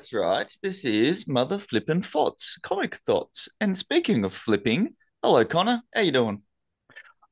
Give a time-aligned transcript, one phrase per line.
[0.00, 0.50] That's right.
[0.62, 3.50] This is Mother Flippin' Thoughts, comic thoughts.
[3.60, 6.40] And speaking of flipping, hello Connor, how you doing?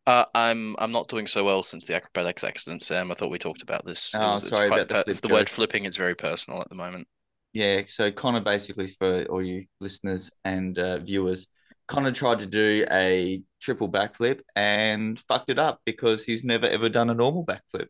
[0.06, 3.11] Uh, I'm I'm not doing so well since the acrobatics accident, Sam.
[3.11, 4.15] I thought we talked about this.
[4.15, 6.75] Oh, was, sorry quite about the flip the word flipping is very personal at the
[6.75, 7.09] moment.
[7.55, 11.47] Yeah, so Connor basically for all you listeners and uh, viewers,
[11.87, 16.89] Connor tried to do a triple backflip and fucked it up because he's never ever
[16.89, 17.89] done a normal backflip.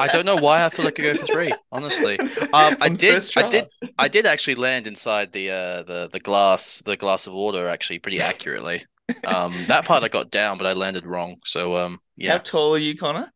[0.00, 1.52] I don't know why I thought I could go for three.
[1.70, 2.18] Honestly,
[2.52, 3.66] um, I did, I did,
[3.98, 7.98] I did actually land inside the uh the the glass the glass of water actually
[7.98, 8.84] pretty accurately.
[9.24, 11.36] Um, that part I got down, but I landed wrong.
[11.44, 12.32] So um, yeah.
[12.32, 13.32] How tall are you, Connor?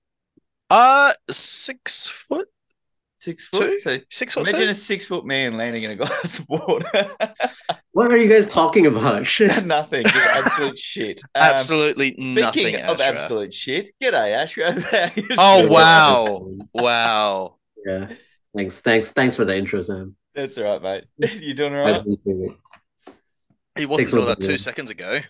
[0.70, 2.48] Uh, six foot
[3.24, 3.70] Six foot.
[3.70, 4.70] two, So six foot imagine two.
[4.70, 6.86] a six foot man landing in a glass of water.
[7.92, 9.20] What are you guys talking about?
[9.64, 11.20] Nothing, just absolute shit.
[11.36, 12.74] Um, Absolutely Speaking nothing.
[12.76, 13.22] of Ashraf.
[13.22, 14.82] absolute shit, g'day, Ashraf.
[14.82, 17.56] How Oh wow, wow.
[17.86, 18.08] Yeah.
[18.56, 18.80] Thanks.
[18.80, 19.10] Thanks.
[19.12, 20.16] Thanks for the intro, Sam.
[20.34, 21.30] That's all right, mate.
[21.40, 21.86] You're doing all right?
[21.86, 22.00] I right?
[22.00, 23.12] appreciate it.
[23.76, 25.20] It wasn't Thanks until about the- two seconds ago.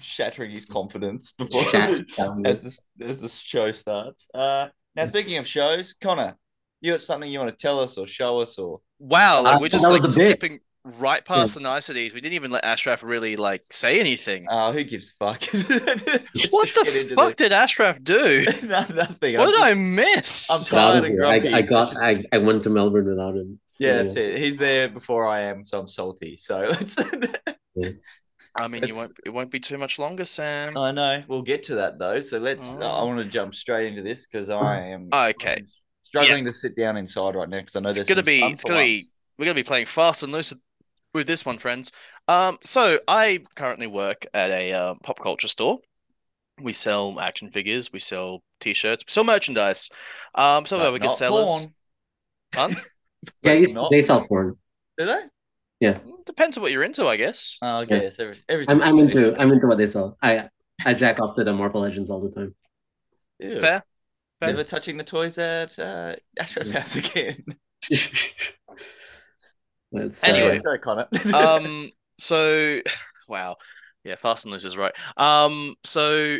[0.00, 1.64] Shattering his confidence before
[2.44, 4.28] as this as the show starts.
[4.32, 6.36] Uh, now speaking of shows, Connor,
[6.80, 9.58] you got something you want to tell us or show us or Wow, like Uh,
[9.60, 10.28] we're just like was a bit.
[10.28, 10.60] skipping
[10.98, 12.14] right past the niceties.
[12.14, 14.46] We didn't even let Ashraf really like say anything.
[14.50, 15.42] oh, who gives a fuck?
[15.52, 18.44] What the get into fuck did Ashraf do?
[18.44, 19.36] the- no, nothing.
[19.36, 20.50] What I'm did just- I miss?
[20.50, 21.24] I'm tired of and here.
[21.26, 21.58] I.
[21.58, 21.90] I got.
[21.92, 23.60] just- I, I went to Melbourne without him.
[23.78, 24.36] Yeah, that's it.
[24.38, 26.36] He's there before I am, so I'm salty.
[26.36, 26.96] So let's.
[28.56, 29.12] I mean, you won't.
[29.24, 30.76] It won't be too much longer, Sam.
[30.76, 31.22] I know.
[31.28, 32.20] We'll get to that though.
[32.20, 32.74] So let's.
[32.74, 32.82] Oh.
[32.82, 35.56] I want to jump straight into this because I am Okay.
[35.58, 35.66] I'm
[36.02, 38.40] struggling to sit down inside right now because I know It's there's gonna be.
[38.40, 39.08] It's gonna be.
[39.38, 40.52] We're gonna be playing fast and loose
[41.14, 41.92] with this one, friends.
[42.28, 45.78] Um, so I currently work at a um, pop culture store.
[46.60, 47.92] We sell action figures.
[47.92, 49.04] We sell t-shirts.
[49.06, 49.90] We sell merchandise.
[50.34, 51.44] Um, some of But our biggest sellers.
[51.46, 51.74] porn.
[52.52, 52.76] Fun.
[53.42, 54.56] Yeah, But you, not- they sell porn.
[54.96, 55.20] Do they?
[56.30, 57.58] Depends on what you're into, I guess.
[57.60, 57.96] Oh, Yeah.
[57.96, 58.10] okay.
[58.10, 58.80] So everything.
[58.80, 58.82] I'm.
[58.82, 59.36] I'm into.
[59.38, 60.16] I'm into what they sell.
[60.22, 60.48] I.
[60.84, 62.54] I jack off to the Marvel Legends all the time.
[63.38, 63.60] Ew.
[63.60, 63.82] Fair.
[64.40, 64.48] fair.
[64.48, 67.44] Never touching the toys at uh, Astro's house again.
[69.92, 70.58] That's, Anyway.
[70.58, 71.08] uh, sorry, Connor.
[71.34, 71.88] um
[72.18, 72.80] so
[73.28, 73.56] wow
[74.04, 76.38] yeah fast and loose is right um so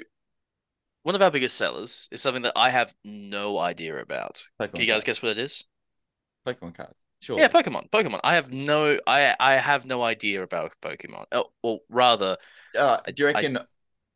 [1.02, 4.80] one of our biggest sellers is something that i have no idea about Pokemon can
[4.82, 5.64] you guys guess what it is
[6.46, 6.94] Pokemon cards.
[7.20, 7.38] Sure.
[7.38, 11.80] yeah pokemon pokemon i have no i i have no idea about pokemon oh well
[11.90, 12.38] rather
[12.74, 13.58] Uh, do you reckon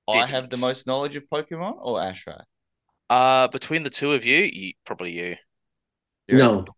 [0.09, 2.45] I, have the most knowledge of Pokemon or Ashra?
[3.11, 5.37] uh between the two of you, you probably you
[6.29, 6.75] You no, reckon?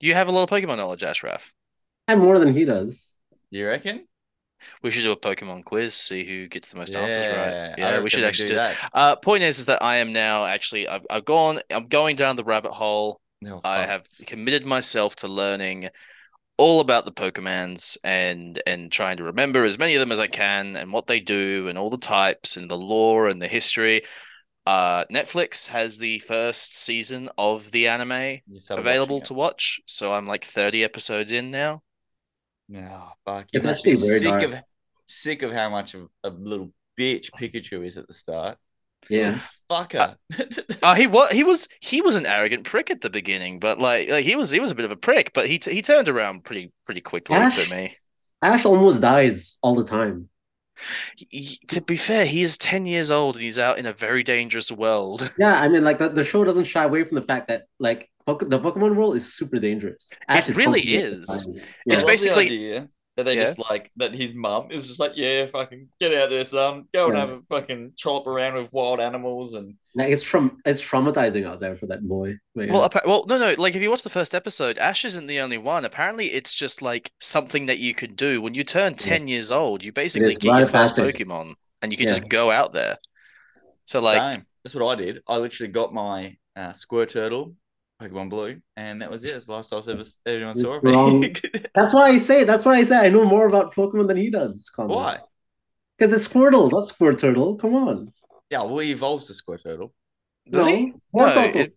[0.00, 1.54] you have a lot of pokemon knowledge ashraf
[2.08, 3.08] I have more than he does.
[3.50, 4.06] Do you reckon?
[4.82, 8.10] we should do a pokemon quiz see who gets the most answers right yeah we
[8.10, 8.76] should actually do that.
[8.92, 12.36] uh point is, is that i am now actually i've, I've gone i'm going down
[12.36, 13.86] the rabbit hole Oh, I fuck.
[13.86, 15.88] have committed myself to learning
[16.58, 20.28] all about the Pokemans and and trying to remember as many of them as I
[20.28, 24.02] can and what they do and all the types and the lore and the history.
[24.66, 28.40] Uh, Netflix has the first season of the anime
[28.76, 31.82] available to watch, so I'm like 30 episodes in now.
[32.68, 32.76] it.
[32.78, 33.48] Oh, fuck.
[33.52, 34.42] It's You actually sick Art.
[34.42, 34.54] of
[35.06, 38.58] sick of how much of a little bitch Pikachu is at the start.
[39.08, 39.38] Yeah.
[39.70, 40.16] Fucker.
[40.82, 44.08] Uh, he was he was he was an arrogant prick at the beginning, but like,
[44.08, 46.08] like he was he was a bit of a prick, but he t- he turned
[46.08, 47.56] around pretty pretty quickly Ash?
[47.56, 47.96] for me.
[48.42, 50.28] Ash almost dies all the time.
[51.16, 54.24] He- to be fair, he is 10 years old and he's out in a very
[54.24, 55.30] dangerous world.
[55.38, 58.10] Yeah, I mean, like the, the show doesn't shy away from the fact that like
[58.26, 60.10] Poke- the Pokemon world is super dangerous.
[60.26, 61.46] Ash It really is.
[61.48, 61.62] Yeah.
[61.94, 63.44] It's basically- idea that they Yeah.
[63.44, 66.84] just like that his mum is just like, yeah, fucking get out there, son.
[66.94, 67.20] Go and Yeah.
[67.20, 71.60] have a fucking trollop around with wild animals and Like, it's from it's traumatizing out
[71.60, 72.36] there for that boy.
[72.54, 72.72] But, yeah.
[72.72, 73.54] Well, appa- well, no, no.
[73.58, 75.84] Like, if you watch the first episode, Ash isn't the only one.
[75.84, 79.84] Apparently, it's just like something that you can do when you turn ten years old.
[79.84, 81.02] You basically is get your first after.
[81.12, 82.14] Pokemon, and you can Yeah.
[82.14, 82.96] just go out there.
[83.84, 84.46] So, like, Same.
[84.64, 85.20] That's what I did.
[85.26, 87.54] I literally got my uh, Squirtle,
[88.02, 89.30] Pokemon Blue, and that was it.
[89.36, 91.34] It's last I was ever anyone saw of me.
[91.74, 94.30] that's why I say that's why I say I know more about Pokemon than he
[94.30, 94.70] does.
[94.76, 95.18] Why?
[95.98, 97.58] Because it's Squirtle, not Squirtle.
[97.60, 98.12] Come on.
[98.50, 99.92] Yeah, well, he evolves to Squirtle.
[100.50, 100.92] does No, he?
[101.12, 101.54] No, Pokemon.
[101.56, 101.76] it,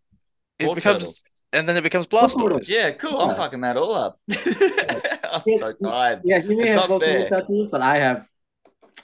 [0.60, 1.24] it becomes, turtles.
[1.54, 2.50] and then it becomes Pokemon.
[2.52, 2.70] Blastoise.
[2.70, 3.12] Yeah, cool.
[3.12, 3.18] Yeah.
[3.26, 4.20] I'm fucking that all up.
[4.32, 6.22] I'm Yeah, so tired.
[6.24, 7.26] Yeah, he may It's have not fair.
[7.26, 8.26] Pokemon tattoos, but I have.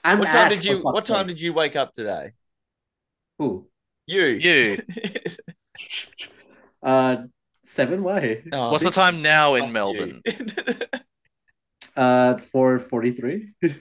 [0.04, 0.80] I'm What time did you?
[0.80, 2.32] What time did you wake up today?
[3.38, 3.68] Who?
[4.08, 4.24] You.
[4.26, 4.82] You.
[6.84, 7.18] Uh,
[7.66, 8.04] seven.
[8.04, 8.44] Why?
[8.52, 9.72] Oh, What's the time now in you.
[9.72, 10.22] Melbourne?
[11.94, 13.50] Uh, four forty-three.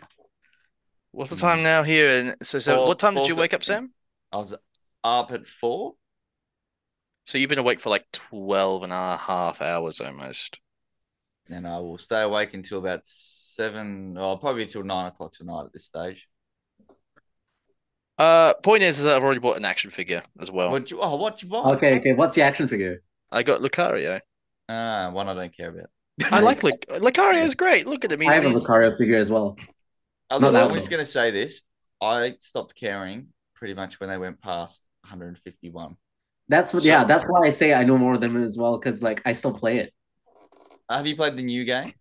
[1.12, 2.18] What's the time now here?
[2.20, 3.74] And so, so Four- what time did you wake up, fifty.
[3.74, 3.92] Sam?
[4.32, 4.54] I was
[5.04, 5.94] up at four.
[7.24, 10.58] So you've been awake for like 12 and a half hours almost.
[11.48, 15.72] And I will stay awake until about seven, or probably until nine o'clock tonight at
[15.72, 16.26] this stage.
[18.20, 20.70] Uh, point is, is that I've already bought an action figure as well.
[20.70, 21.00] What you?
[21.00, 21.58] Oh, what you buy?
[21.76, 22.12] Okay, okay.
[22.12, 23.02] What's the action figure?
[23.32, 24.20] I got Lucario.
[24.68, 25.86] Ah, one I don't care about.
[26.30, 27.86] I like Luc- Lucario is great.
[27.86, 28.20] Look at him.
[28.28, 29.56] I have a He's, he's- Lucario figure as well.
[30.28, 30.90] I Not was that just one.
[30.90, 31.62] going to say this.
[32.00, 35.96] I stopped caring pretty much when they went past 151.
[36.48, 36.82] That's what.
[36.82, 39.22] So- yeah, that's why I say I know more of them as well because like
[39.24, 39.94] I still play it.
[40.90, 41.94] Uh, Have you played the new game?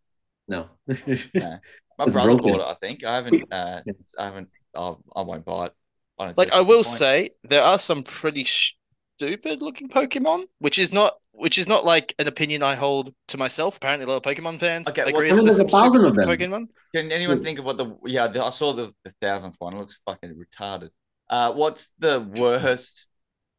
[0.50, 0.68] No.
[0.88, 0.96] No.
[1.98, 2.52] My It's brother broken.
[2.54, 2.68] bought it.
[2.68, 3.54] I think I haven't.
[3.54, 3.94] Uh, Yeah.
[4.20, 4.50] I haven't.
[4.76, 5.74] I'll, I won't buy it.
[6.20, 6.86] I don't like I will point.
[6.86, 12.14] say, there are some pretty stupid looking Pokemon, which is not which is not like
[12.20, 13.78] an opinion I hold to myself.
[13.78, 15.92] Apparently, a lot of Pokemon fans Okay, agree well, that I there's there's a thousand
[15.94, 16.26] stupid of them.
[16.28, 16.68] Pokemon.
[16.94, 17.44] Can anyone Hmm.
[17.44, 17.96] think of what the?
[18.06, 19.74] Yeah, the, I saw the the thousandth one.
[19.74, 20.90] It looks fucking retarded.
[21.30, 23.06] Uh, what's the worst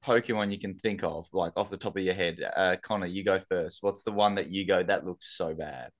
[0.04, 2.38] Pokemon you can think of, like off the top of your head?
[2.56, 3.82] Uh, Connor, you go first.
[3.82, 5.90] What's the one that you go that looks so bad?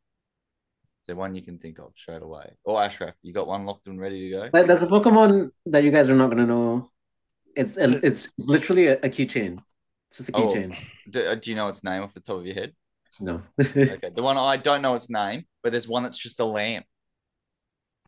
[1.11, 2.53] Is there one you can think of straight away?
[2.63, 4.49] Or Ashraf, you got one locked and ready to go?
[4.53, 6.89] But there's a Pokemon that you guys are not gonna know.
[7.57, 9.59] It's it's literally a, a keychain.
[10.11, 10.47] It's just a Oh.
[10.47, 10.77] keychain.
[11.11, 12.75] Do, uh, do you know its name off the top of your head?
[13.19, 13.43] No.
[13.61, 16.87] Okay, the one I don't know its name, but there's one that's just a lamp.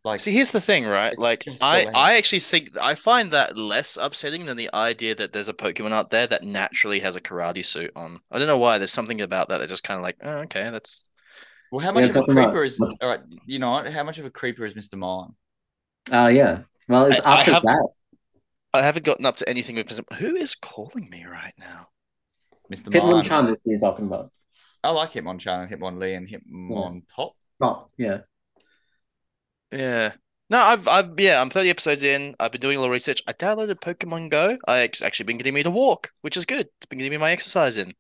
[0.05, 1.17] Like, See, here's the thing, right?
[1.19, 1.97] Like, just a I lamp.
[1.97, 5.91] I actually think I find that less upsetting than the idea that there's a Pokemon
[5.93, 8.21] out there that naturally has a karate suit on.
[8.31, 8.79] I don't know why.
[8.79, 11.11] There's something about that that just kind of like, oh, okay, that's
[11.73, 12.79] well, how much Yeah, of a talking about- creeper is?
[12.81, 13.83] All right, you know?
[13.91, 15.35] How much of a creeper is Mister Mime?
[16.13, 16.63] Uh yeah.
[16.89, 17.89] Well, it's I- I after have- that.
[18.75, 19.91] I haven't gotten up to anything with.
[20.19, 21.89] Who is calling me right now?
[22.71, 23.49] Mister Hitmonchan Mime.
[23.49, 24.31] is what you're talking about.
[24.85, 27.33] I like Hitmonchan and Hitmonlee and Hitmontop.
[27.59, 27.91] Stop.
[27.99, 28.21] Yeah.
[29.71, 30.13] Yeah.
[30.51, 32.35] No, I've I've yeah, I'm 30 episodes in.
[32.39, 33.23] I've been doing a little research.
[33.27, 34.59] I downloaded Pokemon Go.
[34.69, 36.67] I it's actually been getting me to walk, which is good.
[36.79, 37.95] It's been getting me my exercise in,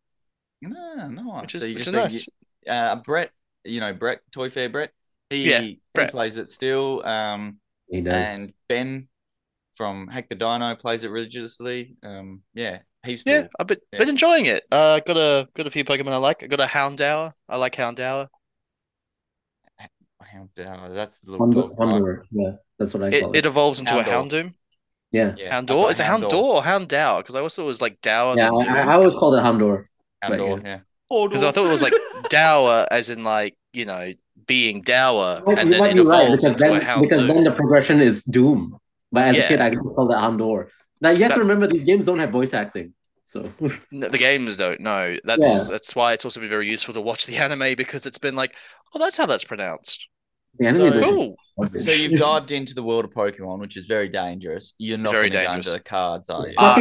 [0.60, 1.40] No, no.
[1.40, 2.26] which is so you which just is
[2.66, 2.92] been- nice.
[2.92, 3.30] uh, Brett,
[3.64, 4.92] you know Brett, Toy Fair Brett.
[5.30, 7.04] He, Yeah, he plays it still.
[7.06, 8.26] Um, He does.
[8.28, 9.08] and Ben
[9.74, 11.96] from Hack the Dino plays it religiously.
[12.02, 13.48] Um, yeah, he's Yeah, cool.
[13.58, 13.98] I've been Yeah.
[13.98, 14.64] been enjoying it.
[14.70, 16.42] Uh, got a got a few Pokemon I like.
[16.42, 17.32] I got a Houndour.
[17.48, 18.28] I like Houndour.
[20.22, 21.78] Houndour, that's the little dog.
[21.78, 22.18] Hound- right?
[22.30, 23.46] Yeah, that's what I It call it it.
[23.46, 24.54] evolves into a Houndoom.
[25.10, 25.34] Yeah.
[25.36, 25.82] Yeah, Houndour.
[25.82, 27.18] got Is it Houndour or Houndour?
[27.18, 28.34] Because I also thought it was like Dower.
[28.36, 29.86] Yeah, I, I always called it Houndour.
[30.22, 30.80] Houndour, yeah.
[31.28, 31.94] Because I thought it was like
[32.30, 34.12] Dower, as in like you know
[34.46, 37.44] being Dower, What- and then it you're right, evolves because into a then, because then
[37.44, 38.78] the progression is Doom.
[39.10, 39.42] But as Yeah.
[39.44, 40.68] a kid, I just called it Houndour.
[41.00, 42.94] Now you have That- to remember these games don't have voice acting.
[43.26, 43.50] So
[43.92, 44.80] No, the games don't.
[44.80, 48.18] No, that's that's why it's also been very useful to watch the anime because it's
[48.18, 48.54] been like,
[48.94, 50.08] oh, that's how that's pronounced.
[50.58, 51.36] the anime is So- also Cool.
[51.58, 51.82] Garbage.
[51.82, 54.74] So you've dived into the world of Pokemon, which is very dangerous.
[54.78, 55.66] You're not Very going to go dangerous.
[55.68, 56.54] into the cards, are you?
[56.56, 56.78] Uh,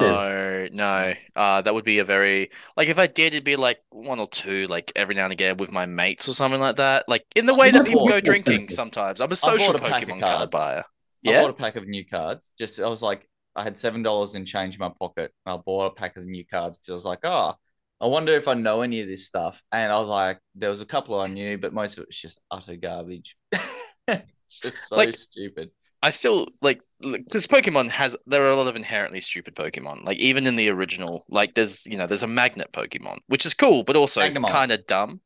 [0.00, 1.14] no, no.
[1.36, 4.28] Uh, that would be a very like if I did, it'd be like one or
[4.28, 7.08] two, like every now and again with my mates or something like that.
[7.08, 9.20] Like in the I way that people go bought- drinking sometimes.
[9.20, 10.50] I'm a social a Pokemon card cards.
[10.50, 10.84] buyer.
[11.26, 12.52] I bought a pack of new cards.
[12.58, 15.32] Just I was like, I had seven dollars in change in my pocket.
[15.46, 17.54] And I bought a pack of new cards because I was like, oh,
[18.00, 19.60] I wonder if I know any of this stuff.
[19.72, 22.16] And I was like, there was a couple I knew, but most of it was
[22.16, 23.36] just utter garbage.
[24.46, 25.70] it's just so Like- stupid.
[26.02, 30.02] I still like because Pokemon has there are a lot of inherently stupid Pokemon.
[30.04, 33.52] Like even in the original, like there's you know there's a magnet Pokemon, which is
[33.52, 35.20] cool, but also kind of dumb.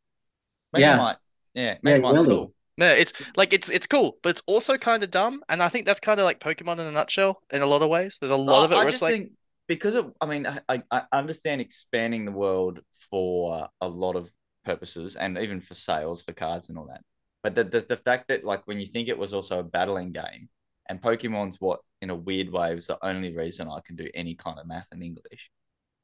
[0.73, 1.15] Maybe Yeah.
[1.55, 2.25] yeah, Yeah, Magnemite's Yellow.
[2.27, 2.55] cool.
[2.77, 5.87] Yeah, it's like it's it's cool, but it's also kind of dumb, and I think
[5.87, 8.19] that's kind of like Pokemon in a nutshell in a lot of ways.
[8.21, 9.31] There's a lot of it I where just it's like think
[9.69, 14.29] because of, I mean, I, I I understand expanding the world for a lot of
[14.65, 17.03] purposes and even for sales for cards and all that.
[17.45, 20.13] But the, the, the fact that like when you think it was also a battling
[20.13, 20.49] game
[20.89, 24.35] and Pokemon's what in a weird way was the only reason I can do any
[24.35, 25.51] kind of math in English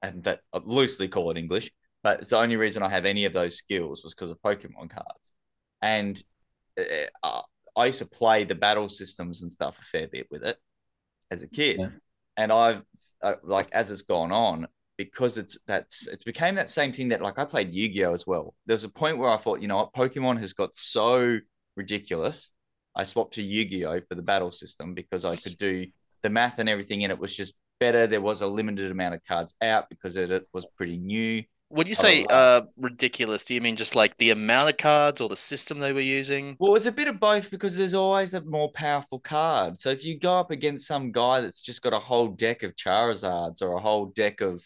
[0.03, 1.71] and that I loosely call it English,
[2.03, 4.91] but it's the only reason I have any of those skills was because of Pokemon
[4.91, 5.33] cards.
[5.83, 6.23] And
[6.79, 7.41] uh,
[7.77, 10.59] I used to play the battle systems and stuff a fair bit with it
[11.31, 11.79] as a kid.
[11.81, 11.89] Yeah.
[12.37, 12.83] And I've
[13.23, 14.67] uh, like as it's gone on
[15.05, 18.55] because it's that's it became that same thing that like I played Yu-Gi-Oh as well.
[18.67, 21.39] There was a point where I thought, you know what, Pokemon has got so
[21.77, 22.53] ridiculous.
[22.95, 25.87] I swapped to Yu-Gi-Oh for the battle system because I could do
[26.23, 28.07] the math and everything and it was just better.
[28.07, 31.43] There was a limited amount of cards out because it, it was pretty new.
[31.69, 35.29] when you say uh ridiculous, do you mean just like the amount of cards or
[35.29, 36.57] the system they were using?
[36.59, 39.79] Well, it's a bit of both because there's always a more powerful card.
[39.79, 42.75] So if you go up against some guy that's just got a whole deck of
[42.77, 44.63] Charizards or a whole deck of,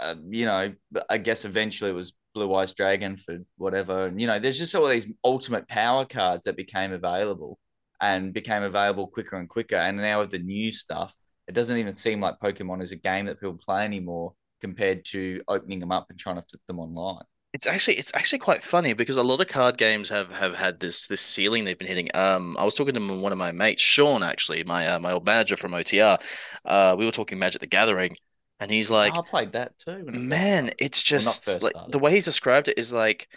[0.00, 0.72] uh, you know,
[1.08, 4.06] I guess eventually it was Blue Eyes Dragon for whatever.
[4.06, 7.58] And, you know, there's just all these ultimate power cards that became available
[8.00, 9.76] and became available quicker and quicker.
[9.76, 11.14] And now with the new stuff,
[11.48, 15.42] it doesn't even seem like Pokemon is a game that people play anymore compared to
[15.48, 17.24] opening them up and trying to flip them online.
[17.52, 20.80] It's actually it's actually quite funny because a lot of card games have have had
[20.80, 22.08] this this ceiling they've been hitting.
[22.14, 25.26] Um, I was talking to one of my mates, Sean, actually, my uh, my old
[25.26, 26.18] manager from OTR.
[26.64, 28.16] Uh, we were talking Magic the Gathering,
[28.62, 30.04] and he's like, oh, I played that too.
[30.04, 33.28] when it first man, it's just first like the way he's described it is like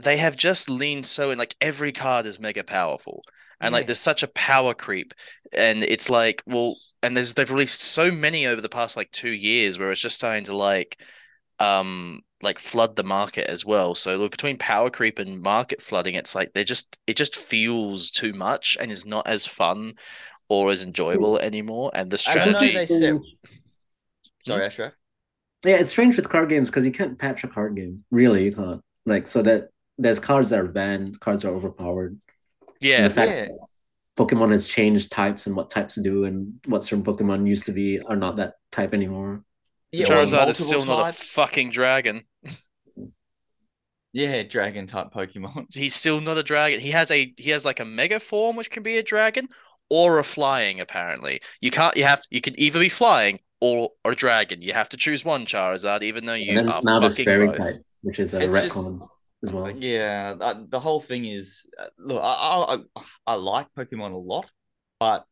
[0.00, 3.22] they have just leaned so in like every card is mega powerful,
[3.60, 5.14] and like there's such a power creep,
[5.52, 9.30] and it's like well, and there's they've released so many over the past like two
[9.30, 10.98] years where it's just starting to like
[11.58, 13.94] um like flood the market as well.
[13.96, 18.10] So like, between power creep and market flooding, it's like they just it just feels
[18.10, 19.94] too much and is not as fun
[20.48, 21.90] or as enjoyable anymore.
[21.94, 23.20] And the I know, strategy, they said-
[24.48, 24.66] Sorry, mm-hmm.
[24.66, 24.92] Ashraf.
[25.64, 28.04] Yeah, it's strange with card games because you can't patch a card game.
[28.10, 28.80] Really, you can't.
[29.06, 32.18] Like, so that there's cards that are banned, cards are overpowered.
[32.80, 33.48] yeah, the fact Yeah.
[34.16, 38.00] Pokemon has changed types and what types do, and what certain Pokemon used to be
[38.00, 39.44] are not that type anymore.
[39.92, 42.22] Yeah, well, Charizard is multiple still not a fucking dragon.
[44.12, 45.66] Yeah, dragon type Pokemon.
[45.74, 46.80] He's still not a dragon.
[46.80, 49.48] He has a he has like a mega form which can be a dragon
[49.90, 51.40] or a flying apparently.
[51.60, 54.62] You can't you have you can either be flying or or a dragon.
[54.62, 57.24] You have to choose one Charizard even though you and then are now there's fucking
[57.24, 57.56] fairy both.
[57.58, 59.00] type, which is a It's just- retcon
[59.44, 59.70] as well.
[59.70, 64.16] Yeah, uh, the whole thing is uh, look, I, I I- I like Pokemon a
[64.16, 64.50] lot,
[65.00, 65.24] but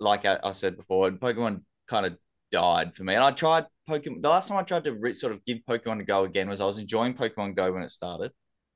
[0.00, 2.16] like I, I said before, Pokemon kind of
[2.52, 3.14] died for me.
[3.14, 4.22] And I tried Pokemon.
[4.22, 6.60] The last time I tried to re- sort of give Pokemon a go again was
[6.60, 8.32] I was enjoying Pokemon Go when it started,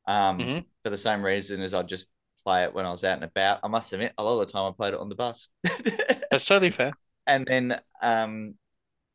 [0.09, 0.65] um, Mhm.
[0.83, 2.09] for the same reason as I just
[2.45, 3.61] play it when I was out and about.
[3.63, 5.49] I must admit, a lot of the time I played it on the bus.
[6.31, 6.93] That's totally fair.
[7.27, 8.55] And then um,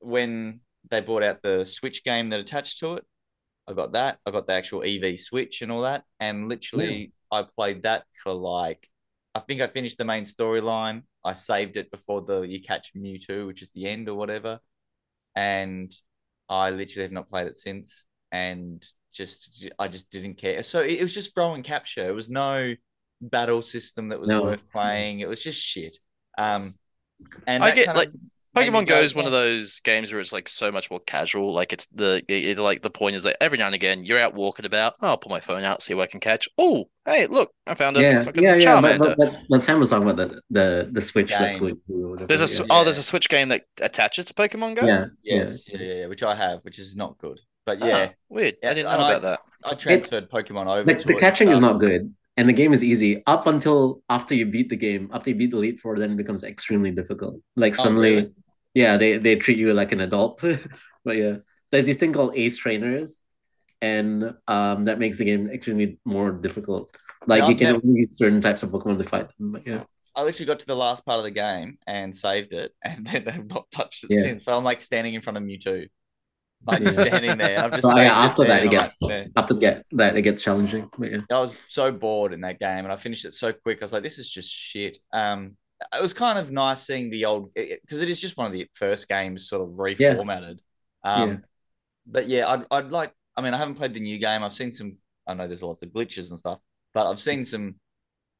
[0.05, 3.03] when they brought out the Switch game that attached to it,
[3.67, 4.19] I got that.
[4.25, 6.03] I got the actual Eevee Switch and all that.
[6.19, 8.87] And literally, I played that for like,
[9.33, 11.01] I think I finished the main storyline.
[11.23, 14.59] I saved it before the you catch Mewtwo, which is the end or whatever.
[15.35, 15.93] And
[16.47, 18.05] I literally have not played it since.
[18.31, 20.61] And just, I just didn't care.
[20.61, 22.07] So it, was just throw and capture.
[22.07, 22.75] It was no
[23.19, 24.43] battle system that was No.
[24.43, 25.21] worth playing.
[25.21, 25.97] It was just shit.
[26.37, 26.75] Um,
[27.47, 28.15] and I get, kind like, of
[28.55, 31.53] Pokemon go, Go is one of those games where it's like so much more casual.
[31.53, 34.19] Like it's the it, it- like the point is that every now and again you're
[34.19, 34.93] out walking about.
[35.01, 36.47] Oh, I'll pull my phone out, see what I can catch.
[36.57, 38.81] Oh, hey, look, I found a yeah, fucking yeah, yeah.
[38.81, 41.61] But, but, but, but Sam was talking about the the, the Switch that's Game.
[41.61, 42.25] going through.
[42.27, 42.67] There's a yeah.
[42.69, 44.85] oh, there's a Switch game that attaches to Pokemon Go.
[44.87, 45.35] yeah, yeah.
[45.37, 47.39] Yes, yeah, yeah, yeah, which I have, which is not good.
[47.65, 48.55] But Ah, yeah, weird.
[48.61, 49.39] Yeah, I didn't and know I- about that.
[49.63, 52.71] I transferred Pokemon over The, to the it catching is not good, and the game
[52.73, 55.09] is easy up until after you beat the game.
[55.11, 57.41] After you beat the Elite Four, then it becomes extremely difficult.
[57.55, 58.31] Like Oh, suddenly, really?
[58.75, 60.43] Yeah, they they treat you like an adult.
[61.05, 61.37] but yeah,
[61.71, 63.23] there's this thing called Ace Trainers,
[63.81, 66.95] and um, that makes the game extremely more difficult.
[67.25, 69.53] Like Yeah, you can never- only use certain types of Pokemon to fight them.
[69.53, 69.83] But yeah,
[70.15, 73.23] I literally got to the last part of the game and saved it, and then
[73.25, 74.21] they've not touched it Yeah.
[74.21, 74.45] since.
[74.45, 75.87] So I'm like standing in front of Mewtwo,
[76.67, 76.91] like Yeah.
[76.91, 77.63] standing there.
[77.63, 80.89] I've just So, yeah, after that it gets like, after get that it gets challenging.
[80.97, 83.79] But yeah, I was so bored in that game, and I finished it so quick.
[83.81, 85.57] I was like, "This is just shit." Um,
[85.93, 88.67] it was kind of nice seeing the old because it is just one of the
[88.73, 90.59] first games sort of reformatted.
[91.03, 91.37] Um, Yeah.
[92.07, 93.13] but yeah, I'd I'd like.
[93.37, 94.43] I mean, I haven't played the new game.
[94.43, 94.97] I've seen some.
[95.27, 96.59] I know there's lots of glitches and stuff,
[96.93, 97.75] but I've seen some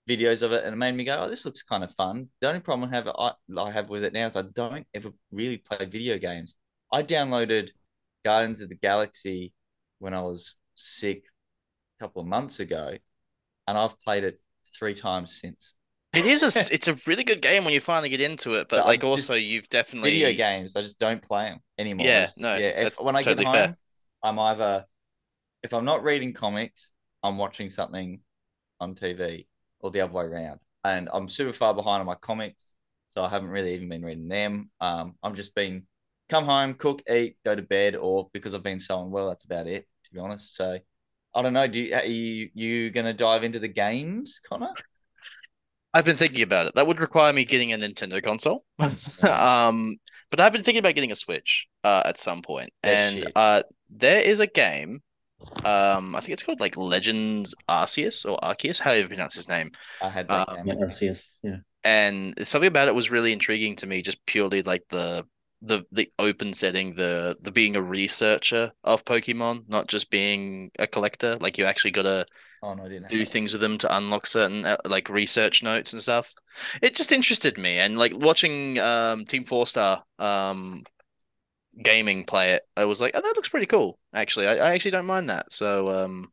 [0.09, 2.47] videos of it, and it made me go, "Oh, this looks kind of fun." The
[2.49, 5.57] only problem I have I, I have with it now is I don't ever really
[5.57, 6.55] play video games.
[6.91, 7.71] I downloaded
[8.23, 9.53] Guardians of the Galaxy
[9.99, 11.23] when I was sick
[11.99, 12.97] a couple of months ago,
[13.67, 14.41] and I've played it
[14.77, 15.75] three times since.
[16.15, 18.77] It is a it's a really good game when you finally get into it, but
[18.77, 22.05] But like I'm also you've definitely Video games, I just don't play them anymore.
[22.05, 22.87] Yeah, just- no, yeah.
[22.87, 23.67] If, when I totally get fair.
[23.67, 23.77] home,
[24.23, 24.85] I'm either
[25.63, 26.91] if I'm not reading comics,
[27.23, 28.19] I'm watching something
[28.79, 29.47] on TV,
[29.79, 30.59] or the other way around.
[30.83, 32.73] And I'm super far behind on my comics,
[33.09, 34.69] so I haven't really even been reading them.
[34.79, 35.83] Um, I'm just been
[36.29, 39.67] come home, cook, eat, go to bed, or because I've been so unwell, that's about
[39.67, 39.87] it.
[40.05, 40.77] To be honest, so
[41.33, 41.67] I don't know.
[41.67, 44.73] Do you, are you you gonna dive into the games, Connor?
[45.95, 46.75] I've been thinking about it.
[46.75, 48.61] That would require me getting a Nintendo console.
[48.79, 49.95] um,
[50.29, 52.69] but I've been thinking about getting a Switch uh, at some point.
[52.83, 54.99] They're And uh, there is a game.
[55.63, 59.47] Um, I think it's called like Legends Arceus or Arceus, how do you pronounce his
[59.47, 59.71] name?
[60.01, 61.57] I had that Um, yeah, Arceus, yeah.
[61.85, 65.25] And something about it was really intriguing to me, just purely like the
[65.61, 70.87] the the open setting, the the being a researcher of Pokemon, not just being a
[70.87, 71.37] collector.
[71.37, 72.25] Like you actually gotta
[72.65, 73.03] Oh no, I didn't.
[73.03, 76.33] have do things with them to unlock certain uh, like research notes and stuff.
[76.81, 80.83] It just interested me, and like watching um Team Four Star um
[81.83, 83.99] gaming play it, I was like, oh, that looks pretty cool.
[84.13, 85.51] Actually, I, I actually don't mind that.
[85.51, 86.29] So um,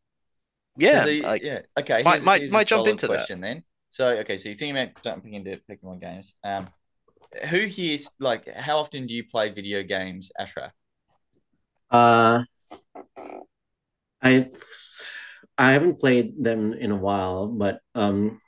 [0.78, 1.60] yeah, So like yeah.
[1.78, 2.02] Okay.
[2.02, 3.12] Might- here's- might- a might jump solid into that.
[3.14, 3.62] question then.
[3.90, 6.34] So okay, so you're thinking about jumping into Pokemon games.
[6.42, 6.68] Um,
[7.50, 10.72] who here like how often do you play video games, Ashraf?
[11.90, 12.44] Uh,
[14.22, 14.48] I
[15.58, 18.40] I haven't played them in a while, but um,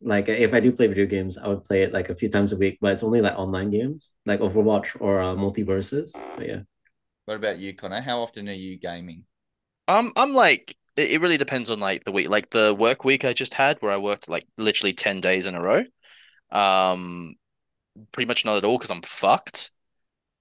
[0.00, 2.52] like if I do play video games, I would play it like a few times
[2.52, 6.12] a week, but it's only like online games, like Overwatch or uh, MultiVersus.
[6.36, 6.60] But yeah.
[7.26, 8.00] What about you, Connor?
[8.00, 9.24] How often are you gaming?
[9.88, 12.28] Um, I'm like it, it really depends on like the week.
[12.28, 15.54] Like the work week I just had where I worked like literally 10 days in
[15.54, 15.84] a row.
[16.50, 17.34] Um,
[18.12, 19.70] pretty much not at all because I'm fucked.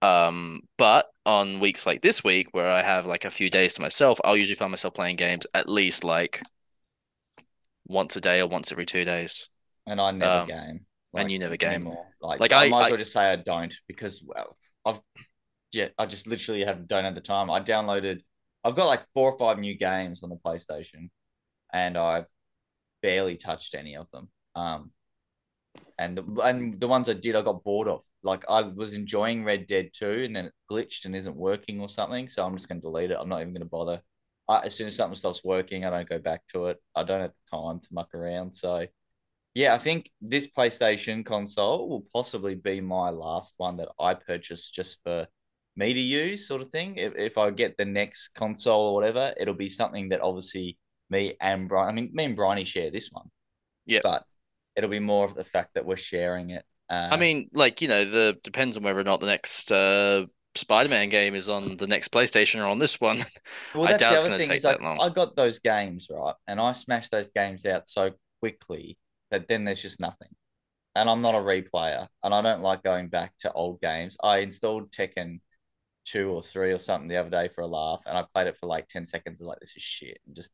[0.02, 3.82] Um, but on weeks like this week where I have like a few days to
[3.82, 6.42] myself, I'll usually find myself playing games at least like
[7.88, 9.50] once a day or once every two days.
[9.88, 10.86] And I never Um, game.
[11.16, 11.72] and you never game.
[11.74, 12.08] anymore.
[12.22, 15.00] Like, Like, I, I- might as well just say I don't because well, I've
[15.72, 17.50] yeah, I just literally have don't have the time.
[17.52, 18.22] I downloaded.
[18.64, 21.10] I've got like four or five new games on the PlayStation,
[21.74, 22.26] and I've
[23.02, 24.30] barely touched any of them.
[24.56, 24.92] Um,
[25.98, 28.02] and the and the ones I did, I got bored of.
[28.24, 31.90] Like I was enjoying Red Dead Two, and then it glitched and isn't working or
[31.90, 32.30] something.
[32.30, 33.18] So I'm just going to delete it.
[33.20, 34.02] I'm not even going to bother.
[34.48, 36.78] I, as soon as something stops working, I don't go back to it.
[36.96, 38.54] I don't have the time to muck around.
[38.54, 38.86] So
[39.56, 44.70] yeah, I think this PlayStation console will possibly be my last one that I purchase
[44.70, 45.28] just for
[45.78, 46.98] me to use, sort of thing.
[46.98, 50.78] If, if I get the next console or whatever, it'll be something that obviously
[51.10, 53.30] me and Brian, I mean, me and Bryony share this one.
[53.86, 54.02] Yeah.
[54.04, 54.26] But
[54.76, 56.64] it'll be more of the fact that we're sharing it.
[56.90, 60.26] Uh, I mean, like, you know, the depends on whether or not the next uh
[60.56, 63.20] Spider-Man game is on the next PlayStation or on this one.
[63.74, 65.00] well, I doubt it's gonna thing take is like, long.
[65.02, 66.36] I got those games, right?
[66.48, 68.98] And I smashed those games out so quickly
[69.32, 70.30] that then there's just nothing.
[70.96, 74.16] And I'm not a replayer, and I don't like going back to old games.
[74.24, 75.42] I installed Tekken
[76.06, 78.58] two or three or something the other day for a laugh, and I played it
[78.58, 79.40] for like ten seconds.
[79.40, 80.20] Was like, this is shit.
[80.26, 80.52] And just,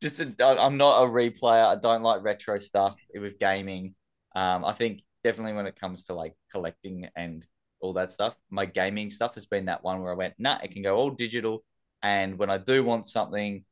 [0.00, 1.66] just i I'm not a replayer.
[1.66, 3.94] I don't like retro stuff with gaming.
[4.34, 7.46] Um, I think definitely when it comes to like collecting and
[7.80, 10.70] all that stuff, my gaming stuff has been that one where I went, nah, it
[10.70, 11.64] can go all digital.
[12.02, 13.64] And when I do want something,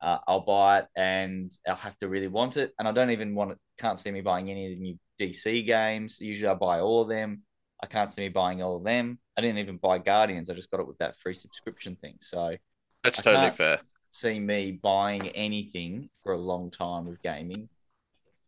[0.00, 2.72] uh, I'll buy it and I'll have to really want it.
[2.78, 5.66] And I don't even want it, can't see me buying any of the new DC
[5.66, 6.20] games.
[6.20, 7.42] Usually I buy all of them.
[7.82, 9.18] I can't see me buying all of them.
[9.36, 10.50] I didn't even buy Guardians.
[10.50, 12.16] I just got it with that free subscription thing.
[12.20, 12.56] So
[13.02, 13.80] That's I totally can't- fair.
[14.10, 17.68] see me buying anything for a long time with gaming.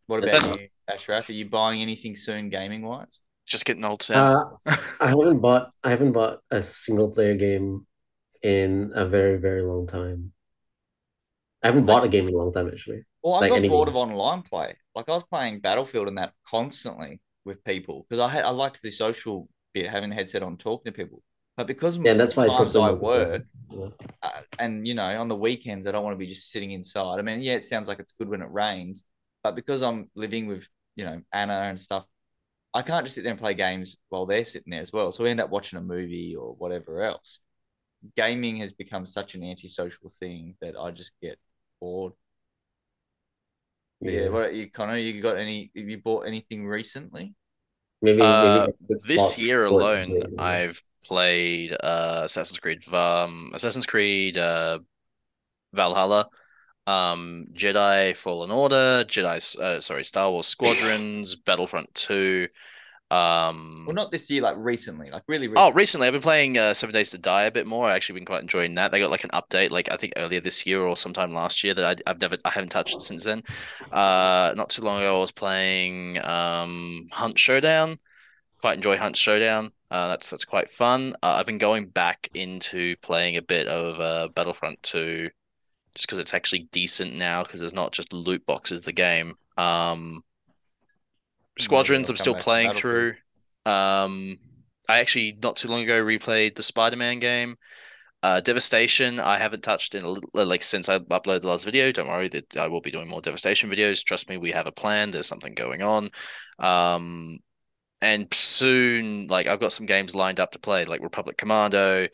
[0.07, 1.29] What That's- about you, Ashraf?
[1.29, 3.21] Are you buying anything soon, gaming wise?
[3.47, 4.37] Just getting old, Sam.
[4.67, 7.87] Uh, I haven't bought I haven't bought a single player game
[8.43, 10.33] in a very, very long time.
[11.63, 13.05] I haven't bought a game in a long time actually.
[13.23, 14.77] Well, I Like got any bored of online play.
[14.95, 18.83] Like I was playing Battlefield and that constantly with people because I had I liked
[18.83, 21.23] the social bit, having the headset on, talking to people.
[21.57, 23.91] But because Yeah, that's why times I work, multiplayer.
[24.23, 27.19] uh, and you know, on the weekends, I don't want to be just sitting inside.
[27.19, 29.05] I mean, yeah, it sounds like it's good when it rains,
[29.43, 32.07] but because I'm living with you know Anna and stuff,
[32.73, 35.13] I can't just sit there and play games while they're sitting there as well.
[35.13, 37.41] So we end up watching a movie or whatever else.
[38.17, 41.39] Gaming has become such an antisocial thing that I just get
[41.81, 42.13] bored.
[44.01, 44.29] Yeah, Yeah.
[44.31, 44.99] what you, Connor?
[44.99, 45.71] You got any?
[45.77, 47.35] Have you bought anything recently?
[48.05, 50.39] Maybe, Uh, maybe This year alone, lately.
[50.39, 54.79] I've played uh Assassin's Creed um Assassin's Creed uh
[55.73, 56.29] Valhalla,
[56.87, 62.49] um Jedi Fallen Order, Jedi uh, sorry, Star Wars Squadrons, Battlefront 2.
[63.15, 65.73] Um Well, not this year, like recently, like really Oh, recently.
[65.73, 67.87] recently I've been playing uh, Seven Days to Die a bit more.
[67.89, 68.91] I actually been quite enjoying that.
[68.91, 71.75] They got like an update, like I think earlier this year or sometime last year
[71.75, 73.45] that I, I've never, I haven't touched since then.
[73.93, 77.99] Uh, not too long ago I was playing um Hunt Showdown.
[78.61, 79.73] Quite enjoy Hunt Showdown.
[79.91, 81.15] Uh, that's that's quite fun.
[81.23, 85.31] Uh, I've been going back into playing a bit of uh, Battlefront 2
[85.95, 89.35] just because it's actually decent now because there's not just loot boxes the game.
[89.59, 90.23] Um,
[91.59, 93.15] Squadrons I'm still playing through.
[93.67, 94.37] Um,
[94.89, 97.57] I actually not too long ago replayed the Spider-Man game.
[98.23, 101.93] Uh, Devastation I haven't touched in a little, like since I uploaded the last video.
[101.93, 104.03] Don't worry that I will be doing more Devastation videos.
[104.03, 105.11] Trust me, we have a plan.
[105.11, 106.09] There's something going on.
[106.59, 107.39] Um,
[108.05, 112.05] and soon, like I've got some games lined up to play, like Republic Commando,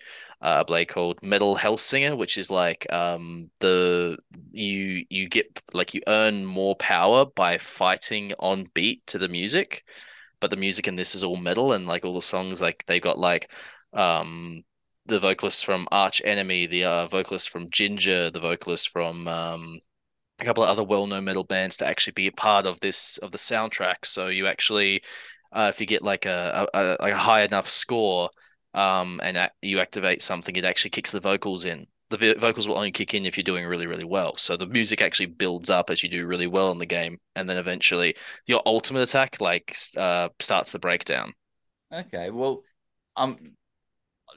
[0.41, 4.19] uh, a blade called Metal Hellsinger, which is like um the
[4.53, 9.85] you you get like you earn more power by fighting on beat to the music,
[10.41, 13.01] but the music in this is all metal and like all the songs like they
[13.01, 13.53] got like
[13.93, 14.63] um
[15.07, 19.79] the vocalist from Arch Enemy, the uh, vocalist from Jinjer, the vocalist from um
[20.41, 23.33] a couple of other well-known metal bands to actually be a part of this of
[23.33, 24.05] the soundtrack.
[24.05, 25.03] So you actually,
[25.53, 28.31] uh, if you get like a, a, a like a high enough score,
[28.75, 31.87] um, and a- you activate something, it actually kicks the vocals in.
[32.11, 34.37] The vo- vocals will only kick in if you're doing really, really well.
[34.37, 37.49] So the music actually builds up as you do really well in the game, and
[37.49, 41.33] then eventually your ultimate attack like uh starts the breakdown.
[41.93, 42.63] Okay, well,
[43.17, 43.37] um,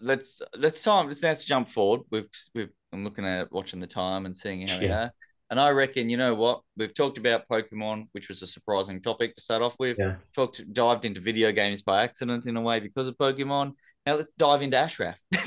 [0.02, 2.02] let's let's time let's now jump forward.
[2.10, 5.12] We've we've I'm looking at watching the time and seeing how we are.
[5.50, 6.62] And I reckon, you know what?
[6.78, 9.98] We've talked about Pokemon, which was a surprising topic to start off with.
[10.00, 10.16] Yeah.
[10.36, 13.74] Talked dived into video games by accident in a way because of Pokemon.
[14.06, 15.18] Now let's dive into Ashraf.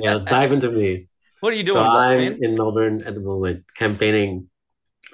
[0.00, 1.08] Yeah, let's dive into me.
[1.40, 2.38] What are you doing, So I'm man?
[2.42, 4.48] in Melbourne at the moment campaigning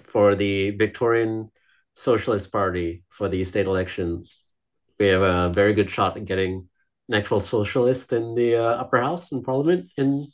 [0.05, 1.51] for the Victorian
[1.95, 4.51] Socialist Party for the state elections.
[4.99, 6.69] We have a very good shot at getting
[7.09, 10.27] an actual socialist in the uh, upper house in parliament in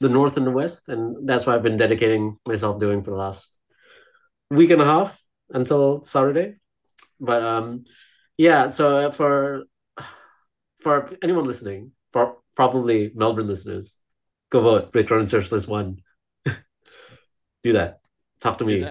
[0.00, 0.88] the north and the west.
[0.88, 3.56] And that's what I've been dedicating myself doing for the last
[4.50, 6.56] week and a half until Saturday.
[7.20, 7.84] But um,
[8.36, 9.64] yeah, so for
[10.80, 13.98] for anyone listening, for probably Melbourne listeners,
[14.50, 15.98] go vote Victorian Socialist one.
[17.62, 18.00] Do that.
[18.40, 18.86] Talk to me.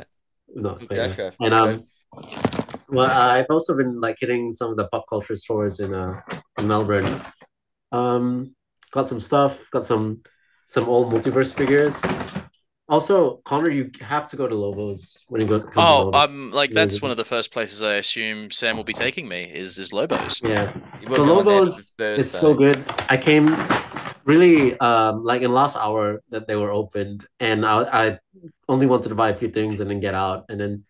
[0.56, 1.32] No, yeah.
[1.40, 1.84] And um,
[2.90, 6.22] well, I've also been like hitting some of the pop culture stores in uh
[6.58, 7.22] in Melbourne.
[7.92, 8.56] Um,
[8.92, 9.60] got some stuff.
[9.72, 10.24] Got some
[10.74, 12.02] some old multiverse figures.
[12.90, 15.64] Also, Connor, you have to go to Lobos when you go.
[15.76, 16.10] Oh.
[16.14, 19.44] I'm like that's one of the first places I assume Sam will be taking me
[19.44, 20.42] is is Lobos.
[20.44, 20.74] yeah.
[21.08, 22.84] So Lobos is so good.
[23.08, 23.56] I came
[24.26, 28.20] really um like in last hour that they were opened, and I I
[28.68, 30.84] only wanted to buy a few things and then get out, and then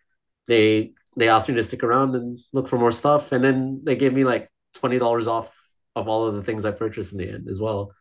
[0.48, 3.96] they they asked me to stick around and look for more stuff, and then they
[3.96, 5.54] gave me like twenty dollars off
[5.94, 7.92] of all of the things I purchased in the end as well,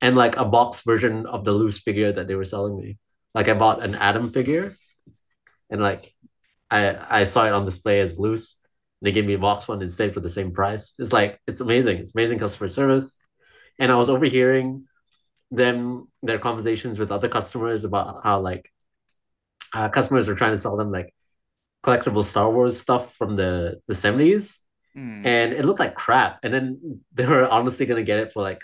[0.00, 2.98] and like a box version of the loose figure that they were selling me.
[3.34, 4.76] Like I bought an Adam figure,
[5.70, 6.12] and like
[6.70, 8.56] I I saw it on display as loose.
[9.00, 10.94] And they gave me a box one instead for the same price.
[10.98, 11.98] It's like it's amazing.
[11.98, 13.18] It's amazing customer service.
[13.78, 14.86] And I was overhearing
[15.50, 18.70] them their conversations with other customers about how like
[19.74, 21.14] uh, customers are trying to sell them like
[21.84, 24.59] collectible Star Wars stuff from the the 70s
[24.94, 25.24] Hmm.
[25.24, 26.40] and it looked like crap.
[26.42, 28.62] And then they were honestly gonna get it for like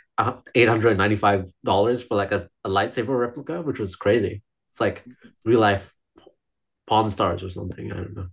[0.55, 4.43] eight hundred and ninety five dollars for like a, a lightsaber replica, which was crazy.
[4.73, 5.05] It's like
[5.45, 5.95] real life
[6.87, 7.93] Pawn Stars or something.
[7.93, 8.27] I don't know.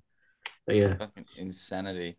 [0.66, 0.96] But yeah.
[0.98, 2.18] Fucking insanity.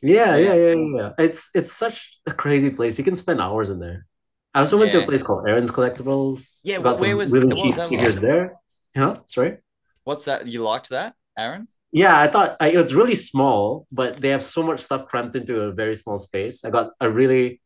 [0.00, 0.36] Yeah, Yeah.
[0.36, 1.10] yeah, yeah, yeah, yeah.
[1.18, 2.98] It's it's such a crazy place.
[2.98, 4.06] You can spend hours in there.
[4.54, 6.60] I also went to a place called Aaron's Collectibles.
[6.64, 8.54] Yeah, got where was- really what was cheap that figures there.
[8.96, 9.58] Yeah, sorry.
[10.04, 10.46] What's that?
[10.46, 11.68] You liked that, Aaron?
[11.92, 15.36] Yeah, I thought I, it was really small, but they have so much stuff cramped
[15.36, 16.64] into a very small space.
[16.64, 17.62] I got a really,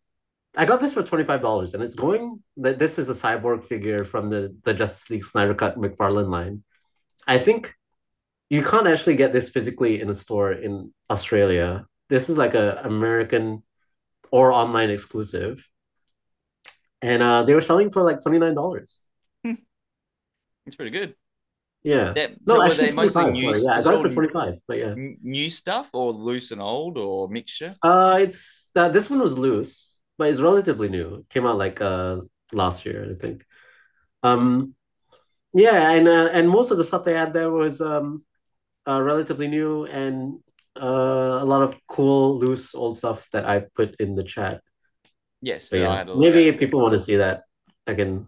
[0.57, 2.41] I got this for twenty five dollars, and it's going.
[2.59, 6.63] That this is a cyborg figure from the the Justice League Snyder Cut McFarlane line.
[7.27, 7.75] I think
[8.51, 11.87] you can't actually get this physically in a store in Australia.
[12.09, 13.63] This is like a American
[14.31, 15.67] or online exclusive,
[17.01, 19.01] and uh, they were selling for like twenty nine dollars.
[20.65, 21.17] It's pretty good.
[21.85, 22.13] Yeah.
[22.17, 23.63] Yeah, No, so actually, mostly new, sorry.
[23.65, 24.95] Yeah, I got it for all 25, but yeah.
[25.23, 27.75] new stuff or loose and old or mixture?
[27.83, 31.17] Uh, it's uh, this one was loose, but it's relatively new.
[31.17, 32.19] It came out like uh
[32.53, 33.45] last year, I think.
[34.23, 34.75] Um,
[35.55, 38.25] yeah, and uh, and most of the stuff they had there was um
[38.87, 40.39] uh, relatively new and
[40.81, 44.63] uh, a lot of cool loose old stuff that I put in the chat.
[45.41, 47.43] Yes, I yeah, maybe if people want to see that,
[47.87, 48.27] I can.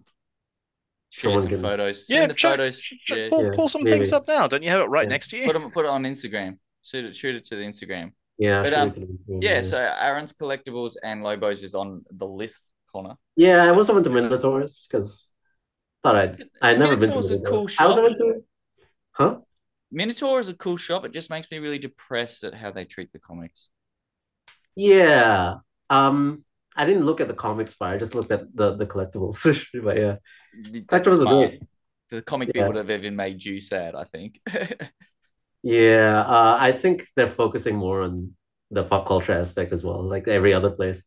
[1.20, 2.06] Share some can- photos.
[2.08, 2.80] Yeah, Send the check- photos.
[2.82, 3.28] check- Yeah.
[3.30, 3.96] pull, pull some maybe.
[3.96, 4.46] things up now.
[4.46, 5.08] Don't you have it right Yeah.
[5.10, 5.46] next to you?
[5.46, 6.58] Put them, put it on Instagram.
[6.82, 8.12] Shoot it, shoot it to the Instagram.
[8.36, 9.08] Yeah, But, um, it.
[9.42, 13.14] Yeah, so Aaron's collectibles and Lobos is on the list, Connor.
[13.36, 15.30] yeah, I also went to Minotaurs because
[16.02, 17.50] thought I'd I'd never been to Minotaur's a Minotaur.
[17.52, 18.04] cool I also shop.
[18.08, 18.44] went to,
[19.12, 19.38] huh?
[19.92, 21.04] Minotaur is a cool shop.
[21.04, 23.68] It just makes me really depressed at how they treat the comics.
[24.74, 25.54] Yeah.
[25.88, 26.44] Um,
[26.76, 27.94] I didn't look at the comics part.
[27.94, 29.38] I just looked at the the collectibles.
[29.84, 30.16] but yeah,
[30.88, 31.62] collectibles are great.
[32.10, 32.66] The comic Yeah.
[32.66, 34.40] would have even made you sad, I think.
[35.62, 36.20] Yeah.
[36.26, 38.34] Uh, I think they're focusing more on
[38.70, 41.02] the pop culture aspect as well, like every other place.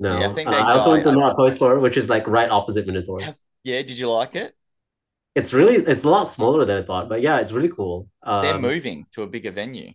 [0.00, 2.26] No, Yeah, I think uh, I also went to Not Toy Store, which is like
[2.28, 3.30] right opposite Minotaur.
[3.64, 4.54] Yeah, did you like it?
[5.34, 8.08] It's really it's a lot smaller than I thought, but yeah, it's really cool.
[8.40, 9.92] They're Um, moving to a bigger venue.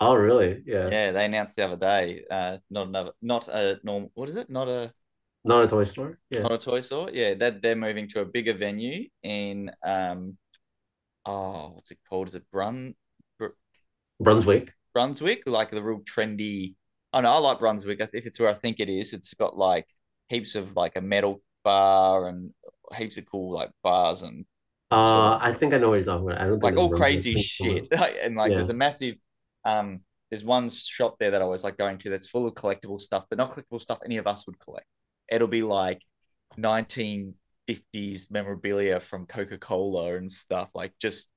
[0.00, 0.62] Oh, really?
[0.66, 0.88] Yeah.
[0.90, 2.24] Yeah, they announced the other day.
[2.30, 4.10] Uh, not another, not a normal.
[4.14, 4.50] What is it?
[4.50, 4.92] Not a
[5.44, 6.18] Not a toy store.
[6.30, 6.42] Yeah.
[6.42, 7.10] not a toy store.
[7.12, 10.36] Yeah, that they're moving to a bigger venue in um,
[11.26, 12.28] oh, what's it called?
[12.28, 12.94] Is it Brun
[14.20, 14.74] Brunswick.
[14.94, 15.42] Brunswick?
[15.46, 16.74] Like the real trendy.
[17.12, 18.00] Oh no, I like Brunswick.
[18.00, 19.86] If it's where I think it is, it's got like
[20.28, 22.52] heaps of like a metal bar and
[22.96, 24.44] heaps of cool like bars and
[24.90, 26.40] Uh, I think I know what you're talking about.
[26.40, 26.96] I don't like all Brunswick.
[26.96, 27.88] crazy shit.
[28.22, 28.56] and like Yeah.
[28.56, 29.16] there's a massive
[29.64, 33.00] um there's one shop there that I was like going to that's full of collectible
[33.00, 34.86] stuff, but not collectible stuff any of us would collect.
[35.28, 36.00] It'll be like
[36.56, 41.28] 1950s memorabilia from Coca-Cola and stuff, like just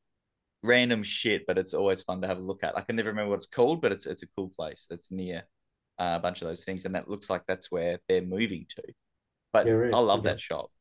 [0.61, 2.77] random shit, but it's always fun to have a look at.
[2.77, 5.43] I can never remember what it's called, but it's it's a cool place that's near
[5.99, 8.83] uh, a bunch of those things, and that looks like that's where they're moving to.
[9.51, 10.29] But You're right, I love okay.
[10.29, 10.71] that shop.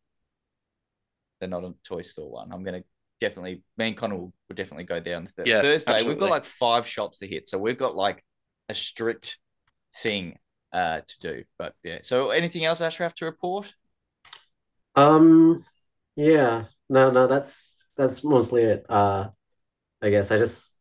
[1.40, 2.52] They're not a toy store one.
[2.52, 2.84] I'm gonna
[3.22, 6.02] definitely me and Connor will, will definitely go there on Yeah, Thursday.
[6.02, 8.24] We've got like five shops to hit, so we've got like
[8.68, 9.38] a strict
[10.02, 10.38] thing
[10.72, 11.44] uh to do.
[11.58, 12.00] But yeah.
[12.02, 13.74] So anything else, Ashraf, to report?
[14.94, 15.64] Um,
[16.16, 18.86] yeah, no, no, that's that's mostly it.
[18.88, 19.30] Uh,
[20.02, 20.76] I guess I just,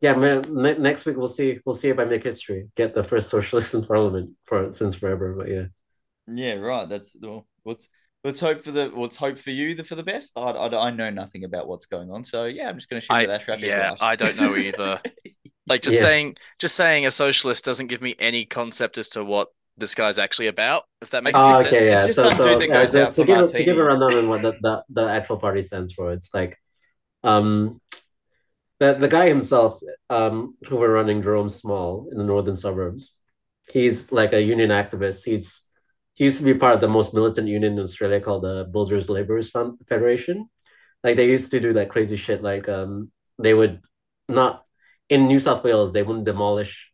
[0.00, 3.02] yeah, man, ne next week we'll see, we'll see if I make history, get the
[3.04, 5.34] first socialist in parliament for since forever.
[5.36, 5.66] But yeah,
[6.26, 6.88] Yeah, right.
[6.88, 7.88] That's well, let's
[8.24, 10.32] let's hope for the let's hope for you the for the best.
[10.36, 13.06] I, I, I know nothing about what's going on, so yeah, I'm just going to
[13.06, 13.60] shoot I with Ashraf.
[13.60, 15.00] yeah, I don't know either.
[15.68, 16.00] Like just Yeah.
[16.00, 20.18] saying, just saying a socialist doesn't give me any concept as to what this guy's
[20.18, 20.84] actually about.
[21.02, 21.66] If that makes Oh, any Oh, sense.
[21.66, 22.06] okay, yeah.
[22.06, 23.62] just So, some so dude that yeah, goes to, out to for give a, to
[23.64, 23.84] give a martinis.
[23.84, 26.58] rundown on what the, the, the actual party stands for, it's like,
[27.24, 27.80] um,
[28.80, 33.16] the the guy himself, um, who we're running, Jerome Small, in the northern suburbs,
[33.70, 35.24] he's like a union activist.
[35.24, 35.64] He's
[36.18, 39.08] he used to be part of the most militant union in Australia called the Builders
[39.08, 39.52] Labourers
[39.88, 40.48] Federation.
[41.04, 42.42] Like they used to do that crazy shit.
[42.42, 43.82] Like um, they would
[44.28, 44.64] not
[45.08, 46.90] in New South Wales, they wouldn't demolish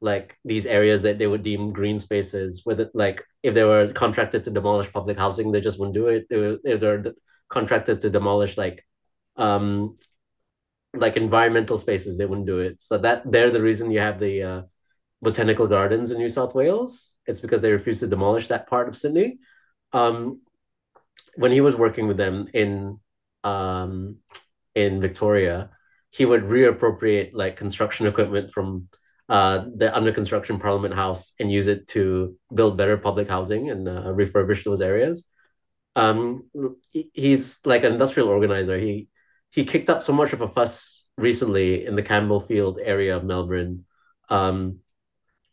[0.00, 2.62] like these areas that they would deem green spaces.
[2.64, 6.06] With it, like if they were contracted to demolish public housing, they just wouldn't do
[6.06, 6.26] it.
[6.30, 7.02] They were, if they're
[7.48, 8.86] contracted to demolish like
[9.36, 9.96] um
[10.94, 12.80] like environmental spaces, they wouldn't do it.
[12.80, 14.62] So that they're the reason you have the uh,
[15.20, 17.14] botanical gardens in New South Wales.
[17.28, 19.38] It's because they refused to demolish that part of Sydney.
[19.92, 20.40] Um,
[21.36, 22.98] when he was working with them in
[23.44, 24.16] um,
[24.74, 25.70] in Victoria,
[26.10, 28.88] he would reappropriate like construction equipment from
[29.28, 33.86] uh, the under construction Parliament House and use it to build better public housing and
[33.88, 35.24] uh, refurbish those areas.
[35.96, 36.44] Um,
[36.90, 38.78] he- he's like an industrial organizer.
[38.78, 39.08] He
[39.50, 43.84] he kicked up so much of a fuss recently in the Campbellfield area of Melbourne
[44.28, 44.80] um,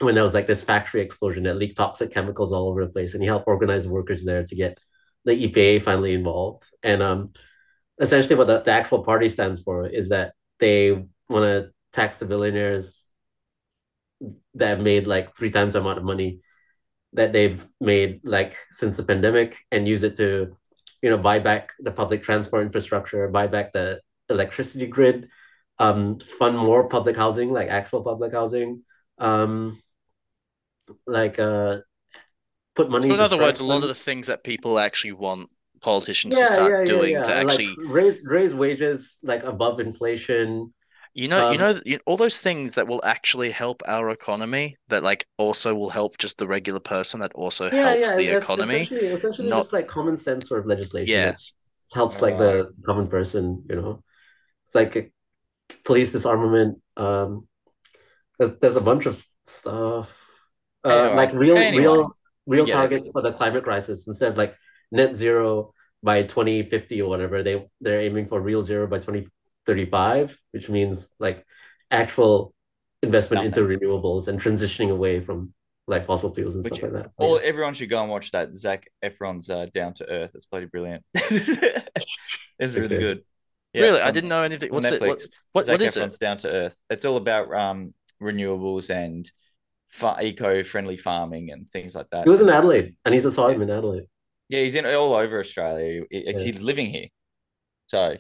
[0.06, 3.14] when there was like this factory explosion that leaked toxic chemicals all over the place,
[3.14, 4.78] and he helped organize the workers there to get
[5.26, 6.66] the EPA finally involved.
[6.84, 7.34] And um,
[8.00, 10.92] essentially, what the, the actual party stands for is that they
[11.30, 13.04] want to tax the billionaires
[14.54, 16.40] that have made like three times the amount of money
[17.14, 20.56] that they've made like since the pandemic and use it to
[21.02, 25.30] you know buy back the public transport infrastructure buy back the electricity grid
[25.80, 28.84] um fund more public housing like actual public housing
[29.20, 29.82] um
[31.08, 31.80] like uh
[32.76, 35.50] put money So in other words, a lot of the things that people actually want
[35.82, 39.44] politicians yeah to start yeah yeah doing yeah to like actually raise raise wages like
[39.44, 40.74] above inflation
[41.14, 44.76] You know, you Um, know, you, all those things that will actually help our economy,
[44.90, 48.30] that like also will help just the regular person, that also yeah helps yeah the
[48.38, 48.56] it's economy.
[48.58, 51.24] essentially essentially not- just like common sense sort of legislation Yeah.
[51.24, 51.38] that
[51.94, 54.04] helps like the common person you know
[54.66, 55.12] it's like a
[55.86, 57.48] police disarmament um
[58.40, 60.25] there's there's a bunch of stuff
[60.86, 62.12] uh Anyway, like real anyway, real
[62.48, 62.76] real get it.
[62.76, 64.56] targets for the climate crisis instead of like
[64.92, 70.70] net zero by 2050 or whatever they they're aiming for real zero by 2035 which
[70.70, 71.46] means like
[71.92, 72.54] actual
[73.02, 75.54] investment into renewables and transitioning away from
[75.88, 78.56] like fossil fuels and Which- stuff like that Or everyone should go and watch that
[78.56, 80.32] Zac Efron's uh, Down to Earth.
[80.34, 81.04] It's bloody brilliant.
[81.14, 83.00] it's really Okay.
[83.00, 83.24] good.
[83.74, 84.72] Yeah, really, I didn't know anything.
[84.74, 85.08] What's the, Netflix.
[85.08, 86.20] what, what, Zac what is Efron's it?
[86.20, 86.78] Down to Earth.
[86.90, 89.30] It's all about um renewables and
[89.88, 92.24] fa- eco-friendly farming and things like that.
[92.24, 94.04] he was in adelaide and he's a side him in adelaide
[94.50, 96.04] Yeah, he's in all over Australia.
[96.10, 96.40] He- Yeah.
[96.44, 97.08] He's living here,
[97.88, 98.16] so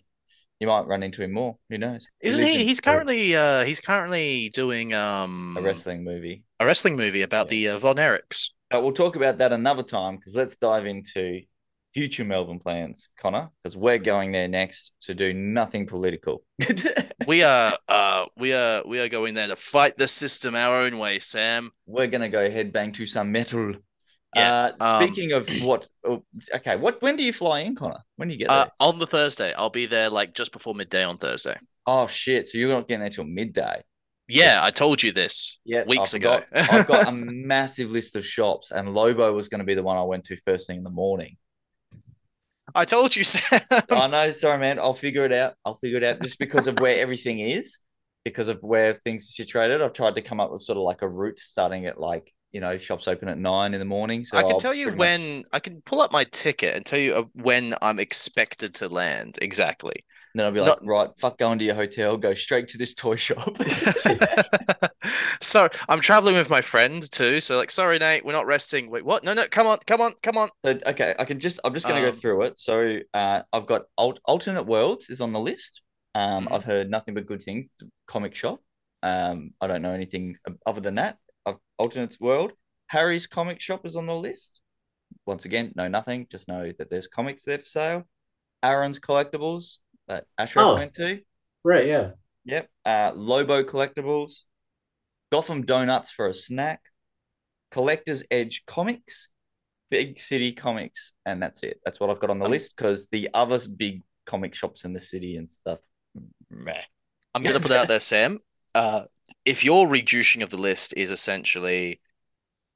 [0.60, 1.58] you might run into him more.
[1.70, 2.08] Who knows?
[2.22, 2.64] Isn't lives he?
[2.66, 6.44] He's currently uh he's currently doing um a wrestling movie.
[6.60, 8.50] a wrestling movie about the uh, Von Erichs.
[8.72, 11.42] But we'll talk about that another time because let's dive into
[11.96, 16.44] future Melbourne plans, Connor, because we're going there next to do nothing political.
[17.28, 21.00] We are uh we are we are going there to fight the system our own
[21.00, 21.72] way, Sam.
[21.88, 23.74] we're gonna go headbang to some metal.
[24.36, 26.22] Yeah, Uh, um, speaking of what, oh,
[26.54, 27.02] okay, what?
[27.02, 28.02] When do you fly in, Connor?
[28.18, 28.72] When do you get Uh there?
[28.82, 29.54] on the Thursday.
[29.54, 31.58] I'll be there like just before midday on Thursday.
[31.88, 32.50] Oh shit!
[32.50, 33.82] So you're not getting there till midday.
[34.28, 35.60] Yeah, I told you this.
[35.66, 36.42] Yeah, Weeks I ago.
[36.50, 36.70] forgot.
[36.74, 39.98] I've got a massive list of shops, and Lobo was going to be the one
[39.98, 41.38] I went to first thing in the morning.
[42.76, 43.62] I told you, Sam.
[43.90, 44.80] I know, sorry, man.
[44.80, 45.54] I'll figure it out.
[45.64, 47.80] I'll figure it out just because of where everything is,
[48.26, 49.82] because of where things are situated.
[49.82, 52.62] I've tried to come up with sort of like a route starting at like you
[52.62, 54.24] know shops open at nine in the morning.
[54.24, 56.86] So I can I'll tell you when much- I can pull up my ticket and
[56.86, 60.06] tell you uh, when I'm expected to land exactly.
[60.34, 63.18] then I'll be like, right, fuck, going to your hotel, go straight to this toy
[63.18, 63.58] shop.
[65.42, 67.42] so I'm traveling with my friend too.
[67.42, 68.90] So like, sorry, Nate, we're not resting.
[68.90, 69.26] Wait, what?
[69.26, 70.48] No, no, come on, come on, come on.
[70.64, 72.58] So, okay, I can just I'm just gonna Um, go through it.
[72.58, 75.82] So uh, I've got Alt- alternate worlds is on the list.
[76.14, 76.56] Um, Mhm.
[76.56, 77.68] I've heard nothing but good things.
[78.08, 78.62] Comic shop.
[79.04, 81.18] Um, I don't know anything other than that.
[81.46, 82.54] I've, alternate world.
[82.88, 84.60] Harry's comic shop is on the list.
[85.26, 86.28] once again, know nothing.
[86.30, 88.04] Just know that there's comics there for sale.
[88.64, 89.78] Aaron's Collectibles
[90.08, 90.76] that Ashraf Oh.
[90.76, 91.22] went to.
[91.64, 92.12] Right, yeah.
[92.46, 92.70] Yep.
[92.86, 94.42] Uh, Lobo Collectibles.
[95.32, 96.82] Gotham Donuts for a snack.
[97.72, 99.30] Collector's Edge Comics.
[99.90, 101.14] Big City Comics.
[101.26, 101.80] And that's it.
[101.86, 105.00] That's what I've got on the list because the other big comic shops in the
[105.00, 105.80] city and stuff.
[106.50, 106.82] Meh.
[107.34, 108.40] I'm going to put out there, Sam.
[108.74, 109.04] Uh,
[109.46, 112.00] if your reducing of the list is essentially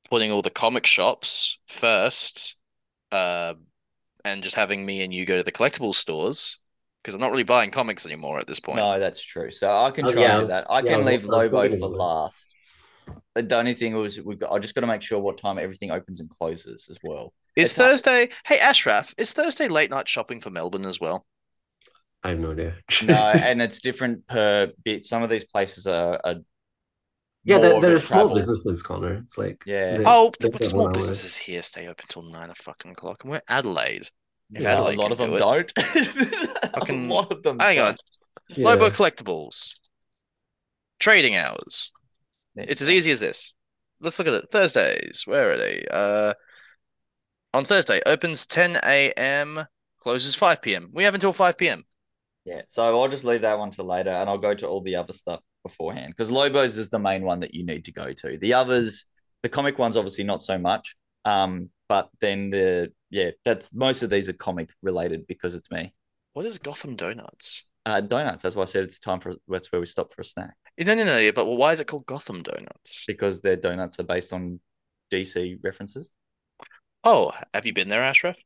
[0.10, 2.56] putting all the comic shops first,
[3.12, 3.54] uh,
[4.26, 6.58] and just having me and you go to the collectible stores,
[7.02, 8.78] because I'm not really buying comics anymore at this point.
[8.78, 9.52] No, that's true.
[9.52, 10.66] So I can Oh, try yeah, that.
[10.70, 11.88] I yeah, I can was- leave Lobo for of that.
[11.88, 12.56] last.
[13.36, 14.52] The only thing was we've got.
[14.52, 17.34] I just got to make sure what time everything opens and closes as well.
[17.56, 18.30] Is It's not- Thursday?
[18.46, 21.26] Hey, Ashraf, is Thursday late night shopping for Melbourne as well?
[22.24, 22.76] I have no idea.
[23.04, 25.06] No, and it's different per bit.
[25.06, 26.36] Some of these places are, are
[27.46, 28.36] yeah, more they're, they're small travel.
[28.36, 29.14] businesses, Connor.
[29.16, 29.98] It's like Yeah.
[29.98, 30.94] they- Oh, they but small one hour.
[30.96, 34.10] businesses here stay open till nine fucking o'clock, and we're Adelaide.
[34.52, 35.72] If Yeah, a lot of them do don't.
[35.78, 37.60] Fucking- a lot of them.
[37.60, 37.86] Hang on.
[37.86, 38.02] don't.
[38.58, 38.66] Yeah.
[38.68, 39.76] Lobo Collectibles.
[41.00, 41.92] Trading hours.
[42.56, 43.54] It's as easy as this.
[44.02, 44.50] Let's look at it.
[44.52, 45.24] Thursdays.
[45.26, 45.86] Where are they?
[45.90, 46.34] Uh,
[47.54, 49.66] on Thursday, opens 10 a.m.,
[50.02, 50.90] closes 5 p.m.
[50.94, 51.84] We have until 5 p.m.
[52.46, 54.96] Yeah, so I'll just leave that one to later, and I'll go to all the
[54.96, 58.38] other stuff beforehand because Lobos is the main one that you need to go to.
[58.38, 59.06] The others,
[59.44, 60.96] the comic ones, obviously not so much.
[61.26, 65.94] Um, but then the yeah, that's most of these are comic related because it's me.
[66.34, 67.66] What is Gotham Donuts?
[67.86, 68.44] Uh, donuts.
[68.44, 70.94] That's why I said it's time for that's where we stop for a snack No,
[70.94, 71.18] no, no.
[71.18, 73.04] Yeah, But why is it called Gotham Donuts?
[73.08, 74.60] because their donuts are based on
[75.12, 76.10] DC references.
[77.04, 78.38] Oh, have you been there, Ashraf?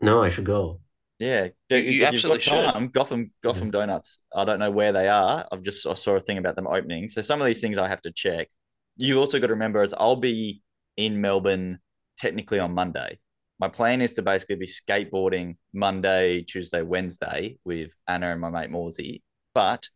[0.00, 0.80] No, I should go.
[1.18, 2.64] Yeah, You- you absolutely should.
[2.64, 4.20] time, Gotham Gotham Donuts.
[4.34, 5.46] I don't know where they are.
[5.50, 7.08] I've just I saw a thing about them opening.
[7.08, 8.48] So some of these things I have to check.
[8.96, 10.62] You also got to remember is I'll be
[10.96, 11.78] in Melbourne
[12.18, 13.18] technically on Monday.
[13.60, 18.70] My plan is to basically be skateboarding Monday, Tuesday, Wednesday with Anna and my mate
[18.70, 19.22] Morsey.
[19.54, 19.88] But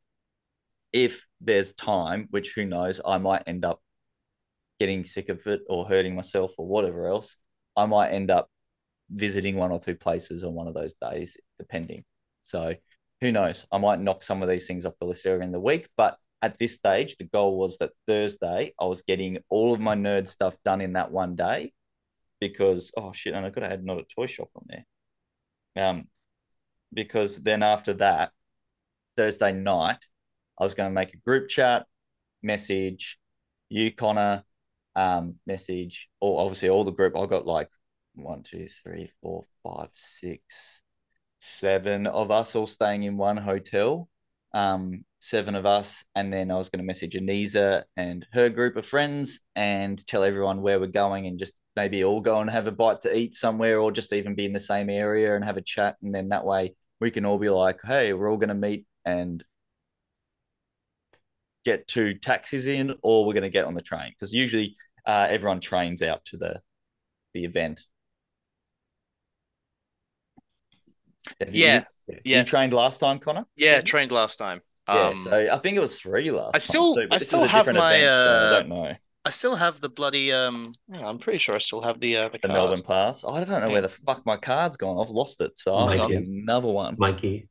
[0.93, 3.81] if there's time, which who knows, I might end up
[4.81, 7.37] getting sick of it or hurting myself or whatever else.
[7.77, 8.49] I might end up
[9.13, 12.05] visiting one or two places on one of those days, depending.
[12.43, 12.75] So
[13.21, 13.67] who knows?
[13.71, 16.17] I might knock some of these things off the list earlier in the week, but
[16.43, 20.27] at this stage, the goal was that Thursday I was getting all of my nerd
[20.27, 21.73] stuff done in that one day
[22.41, 25.87] because oh shit, and I could have had not a toy shop on there.
[25.89, 26.09] Um,
[26.93, 28.33] because then after that,
[29.17, 30.05] Thursday night,
[30.59, 31.87] I was going to make a group chat,
[32.43, 33.19] message,
[33.69, 34.43] you Connor,
[34.97, 37.17] um, message, or obviously all the group.
[37.17, 37.69] I got like
[38.15, 40.83] one, two, three, four, five, six,
[41.39, 44.09] seven of us all staying in one hotel.
[44.55, 48.77] Um, seven of us, and then I was going to message Anisa and her group
[48.77, 52.67] of friends and tell everyone where we're going, and just maybe all go and have
[52.67, 55.57] a bite to eat somewhere, or just even be in the same area and have
[55.57, 58.49] a chat, and then that way we can all be like, hey, we're all going
[58.49, 59.43] to meet and
[61.65, 65.27] get two taxis in, or we're going to get on the train because usually uh,
[65.31, 66.61] everyone trains out to the
[67.33, 67.81] the event.
[71.41, 72.39] Have Yeah, you, yeah.
[72.39, 73.47] You trained last time, Connor.
[73.57, 74.61] Yeah, trained last time.
[74.89, 76.49] Yeah, Um, so I think it was three last.
[76.49, 78.95] I time still- too, I still have my, event, so uh, I don't know
[79.25, 80.73] I still have the bloody um.
[80.89, 82.53] yeah, I'm pretty sure I still have the uh, the the card.
[82.55, 83.25] Melbourne Pass.
[83.25, 83.73] I don't know Yeah.
[83.73, 84.99] where the fuck my card's gone.
[85.01, 86.09] I've lost it, so I'll Mikey.
[86.09, 86.97] get another one.
[86.99, 87.49] Mikey.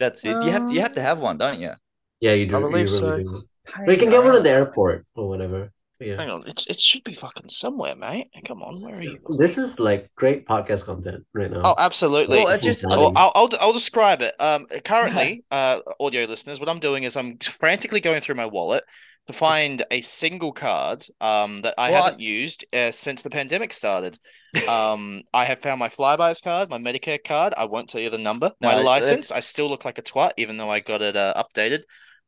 [0.00, 0.30] That's it.
[0.30, 1.72] you have you have to have one, don't you?
[2.20, 2.56] Yeah, you do.
[2.56, 3.32] I believe you really so.
[3.32, 3.42] do.
[3.84, 5.70] But you can get one at the airport or whatever.
[6.00, 6.16] Yeah.
[6.16, 8.28] Hang on, it's it should be fucking somewhere, mate.
[8.46, 9.18] Come on, where are you?
[9.38, 11.60] This is like great podcast content right now.
[11.62, 12.42] Oh, absolutely.
[12.42, 14.32] Well, just Well, I'll, I'll I'll describe it.
[14.40, 18.82] Um, currently, uh, audio listeners, what I'm doing is I'm frantically going through my wallet
[19.26, 22.02] to find a single card um that I What?
[22.04, 24.18] haven't used uh, since the pandemic started.
[24.66, 27.52] Um, I have found my Flybuys card, my Medicare card.
[27.58, 28.50] I won't tell you the number.
[28.62, 29.30] No, my that's- license.
[29.30, 31.80] I still look like a twat, even though I got it uh, updated.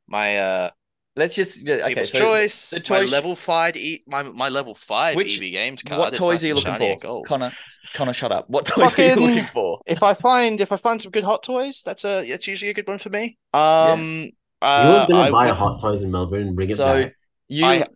[0.07, 0.71] My uh,
[1.15, 1.89] Let's just yeah, okay.
[1.91, 2.71] People's so Choice.
[2.71, 5.99] the my toy sh- level five e my my level five Which- EB Games card.
[5.99, 7.27] what toys nice are you looking for, and gold.
[7.27, 7.53] Connor?
[7.93, 8.49] Connor, shut up.
[8.49, 9.79] What toys are you looking for?
[9.87, 12.75] If I find if I find some good hot toys, that's a that's usually a
[12.75, 13.37] good one for me.
[13.53, 14.31] Um, you
[14.63, 17.17] uh, were gonna I buy a Hot Toys in Melbourne and bring it So back.
[17.49, 17.87] you I-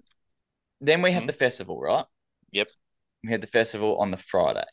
[0.82, 1.28] then we had Mhm.
[1.28, 2.04] the festival, right?
[2.52, 2.68] Yep.
[3.24, 4.64] We had the festival on the Friday.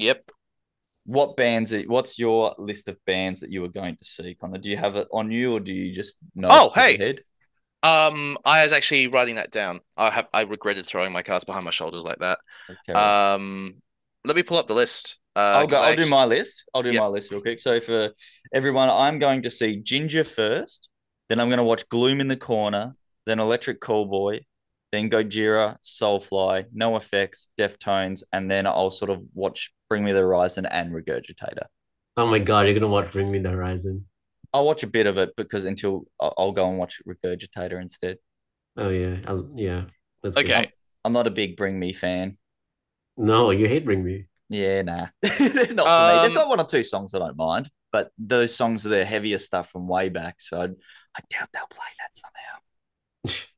[0.00, 0.32] Yep.
[1.06, 1.72] What bands?
[1.72, 4.58] Are, what's your list of bands that you were going to see, Connor?
[4.58, 6.48] Do you have it on you, or do you just know?
[6.50, 6.90] Oh, off the top of hey.
[6.98, 7.20] your head?
[7.84, 9.80] Um, I was actually writing that down.
[9.96, 12.38] I have I regretted throwing my cards behind my shoulders like that.
[12.94, 13.72] Um,
[14.24, 15.18] let me pull up the list.
[15.36, 15.76] Uh, I'll go.
[15.76, 16.64] 'cause I I'll do my list.
[16.74, 17.00] I'll do Yep.
[17.02, 17.60] my list real quick.
[17.60, 18.10] So for
[18.54, 20.88] everyone, I'm going to see Jinjer first.
[21.28, 22.94] Then I'm going to watch Gloom in the Corner.
[23.26, 24.40] Then Electric Callboy.
[24.92, 30.66] then Gojira, Soulfly, NOFX, Deftones, and then I'll sort of watch Bring Me the Horizon
[30.66, 31.64] and Regurgitator.
[32.16, 34.06] Oh my god, you're gonna watch Bring Me the Horizon.
[34.54, 38.16] I'll watch a bit of it because until I'll, I'll go and watch Regurgitator instead.
[38.76, 39.84] Oh yeah, I'll, yeah.
[40.22, 40.54] That's Okay.
[40.62, 40.72] good.
[41.04, 42.38] I'm not a big Bring Me fan.
[43.16, 44.26] No, you hate Bring Me.
[44.48, 45.06] Yeah, nah.
[45.22, 46.18] Not for me.
[46.18, 49.04] Um, They've got one or two songs I don't mind, but those songs are the
[49.04, 50.40] heavier stuff from way back.
[50.40, 53.40] So I doubt they'll play that somehow.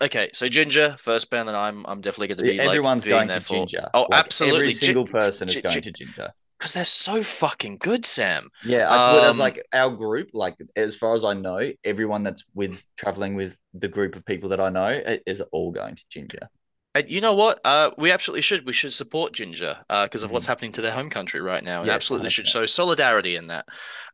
[0.00, 2.58] Okay, so Jinjer, first band that I'm I'm definitely going to be.
[2.58, 3.66] like, Everyone's being going to for.
[3.66, 3.90] Jinjer.
[3.92, 4.60] Oh, Like, absolutely.
[4.60, 6.30] Every Gi- single person is going Gi- to Jinjer.
[6.58, 8.50] Because they're so fucking good, Sam.
[8.62, 11.72] Yeah, I put it as Um, like our group, like as far as I know,
[11.84, 15.94] everyone that's with traveling with the group of people that I know is all going
[15.94, 16.48] to Jinjer.
[16.94, 17.60] And you know what?
[17.64, 18.66] Uh, we absolutely should.
[18.66, 20.32] We should support Jinjer uh, because of Mhm.
[20.32, 23.48] what's happening to their home country right now, and Yes, absolutely should show solidarity in
[23.48, 23.66] that.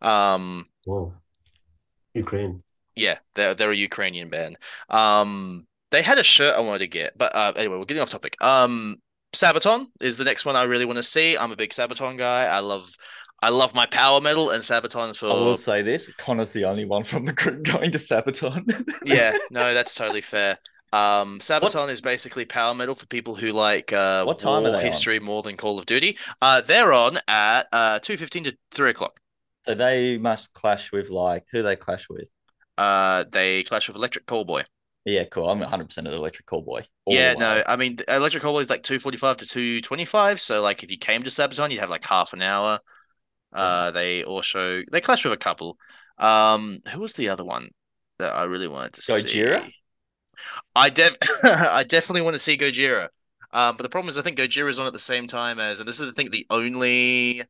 [0.02, 1.14] Um, Whoa.
[2.14, 2.62] Ukraine.
[2.96, 4.58] yeah, they're they're a Ukrainian band.
[4.88, 8.10] Um, they had a shirt I wanted to get, but uh, anyway, we're getting off
[8.10, 8.36] topic.
[8.42, 8.96] Um,
[9.34, 11.36] Sabaton is the next one I really want to see.
[11.36, 12.46] I'm a big Sabaton guy.
[12.46, 12.94] I love
[13.42, 16.84] I love my power metal and Sabaton's for I will say this: Connor's the only
[16.84, 18.88] one from the group going to Sabaton.
[19.04, 20.58] yeah, no, that's totally fair.
[20.92, 24.62] Um, Sabaton What's- is basically power metal for people who like uh, What time are
[24.62, 24.84] war they on?
[24.84, 26.16] history more than Call of Duty.
[26.40, 29.18] Uh, they're on at uh two fifteen to three o'clock.
[29.66, 32.30] so they must clash with like who they clash with.
[32.78, 34.64] Uh, they clash with Electric Callboy.
[35.04, 35.48] Yeah, cool.
[35.48, 36.86] I'm 100 percent an Electric Callboy.
[37.04, 39.80] all the Yeah, no, I mean Electric Callboy is like two forty five to two
[39.82, 40.40] twenty five.
[40.40, 42.80] So like if you came to Sabaton, you'd have like half an hour.
[43.52, 45.78] Uh, they also they clash with a couple.
[46.18, 47.70] Um, who was the other one
[48.18, 49.12] that I really wanted to Gojira?
[49.12, 49.64] see?
[49.64, 49.72] Gojira.
[50.74, 53.08] I def I definitely want to see Gojira.
[53.52, 55.80] Um, but the problem is I think Gojira is on at the same time as,
[55.80, 57.42] and this is I think the only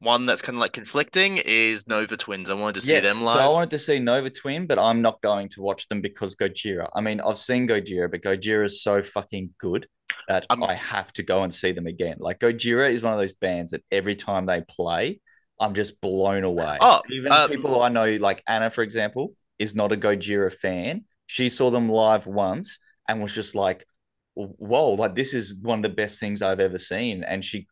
[0.00, 2.50] one that's kind of like conflicting is Nova Twins.
[2.50, 3.36] I wanted to see Yes, them live.
[3.36, 6.34] So I wanted to see Nova Twin, but I'm not going to watch them because
[6.34, 6.88] Gojira.
[6.94, 9.86] I mean, I've seen Gojira, but Gojira is so fucking good
[10.28, 12.16] that I'm- I have to go and see them again.
[12.18, 15.20] Like Gojira is one of those bands that every time they play,
[15.60, 16.78] I'm just blown away.
[16.80, 21.04] Oh, even um, people I know, like Anna, for example, is not a Gojira fan.
[21.26, 23.84] She saw them live once and was just like,
[24.34, 24.92] "Whoa!
[24.94, 27.66] Like this is one of the best things I've ever seen." And she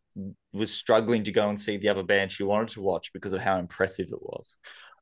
[0.53, 3.41] was struggling to go and see the other band she wanted to watch because of
[3.41, 4.57] how impressive it was.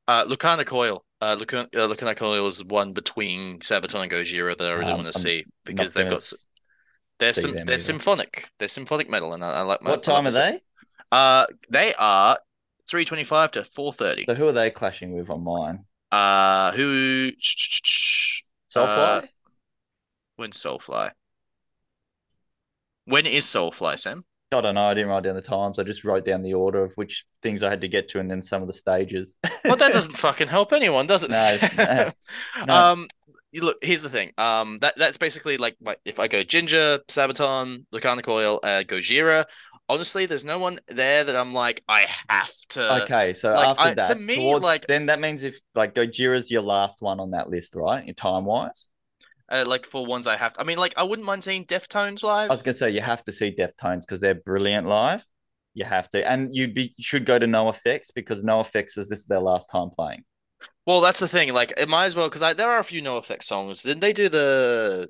[0.07, 1.03] Uh, Lacuna Coil.
[1.21, 5.03] Uh, Lacuna, uh, Lacuna Coil is one between Sabaton and Gojira that I really Um,
[5.03, 6.45] want to I'm see because they've got s-
[7.19, 7.79] they're sim- they're either.
[7.79, 8.47] symphonic.
[8.59, 9.89] They're symphonic metal, and I, I like my.
[9.91, 10.61] What time are the- they?
[11.11, 12.37] Uh, they are
[12.89, 14.25] three twenty five to four thirty.
[14.27, 15.85] So who are they clashing with on mine?
[16.11, 17.31] Uh, who?
[18.69, 18.77] Soulfly?
[18.77, 19.21] Uh,
[20.35, 21.11] When's Soulfly?
[23.05, 24.23] When is Soulfly, Sam?
[24.51, 24.85] I don't know.
[24.85, 25.77] I didn't write down the times.
[25.77, 28.31] I just wrote down the order of which things I had to get to, and
[28.31, 29.35] then some of the stages.
[29.65, 31.31] Well, that doesn't fucking help anyone, does it?
[31.31, 32.11] No, no,
[32.65, 32.73] no.
[32.73, 33.07] Um,
[33.51, 33.77] you look.
[33.81, 34.31] Here's the thing.
[34.37, 39.45] Um, that that's basically like my, if I go Jinjer, Sabaton, Lacuna Coil, uh, Gojira.
[39.89, 43.03] Honestly, there's no one there that I'm like I have to.
[43.03, 45.93] okay, so like, after I- to that, me, towards, like- then that means if like
[45.93, 48.15] Gojira's your last one on that list, right?
[48.15, 48.87] Time wise,
[49.49, 50.61] Uh, like for ones I have to.
[50.61, 52.49] I mean, like I wouldn't mind seeing Deftones live.
[52.49, 55.25] I was gonna say you have to see Deftones because they're brilliant live.
[55.73, 59.19] You have to, and you'd be you should go to NOFX because NOFX is this
[59.19, 60.23] is their last time playing.
[60.85, 61.53] Well, that's the thing.
[61.53, 63.83] Like, it might as well because there are a few NOFX songs.
[63.83, 65.09] Didn't they do the?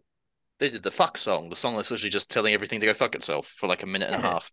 [0.59, 3.13] They did the fuck song, the song that's literally just telling everything to go fuck
[3.13, 4.51] itself for like a minute and a half.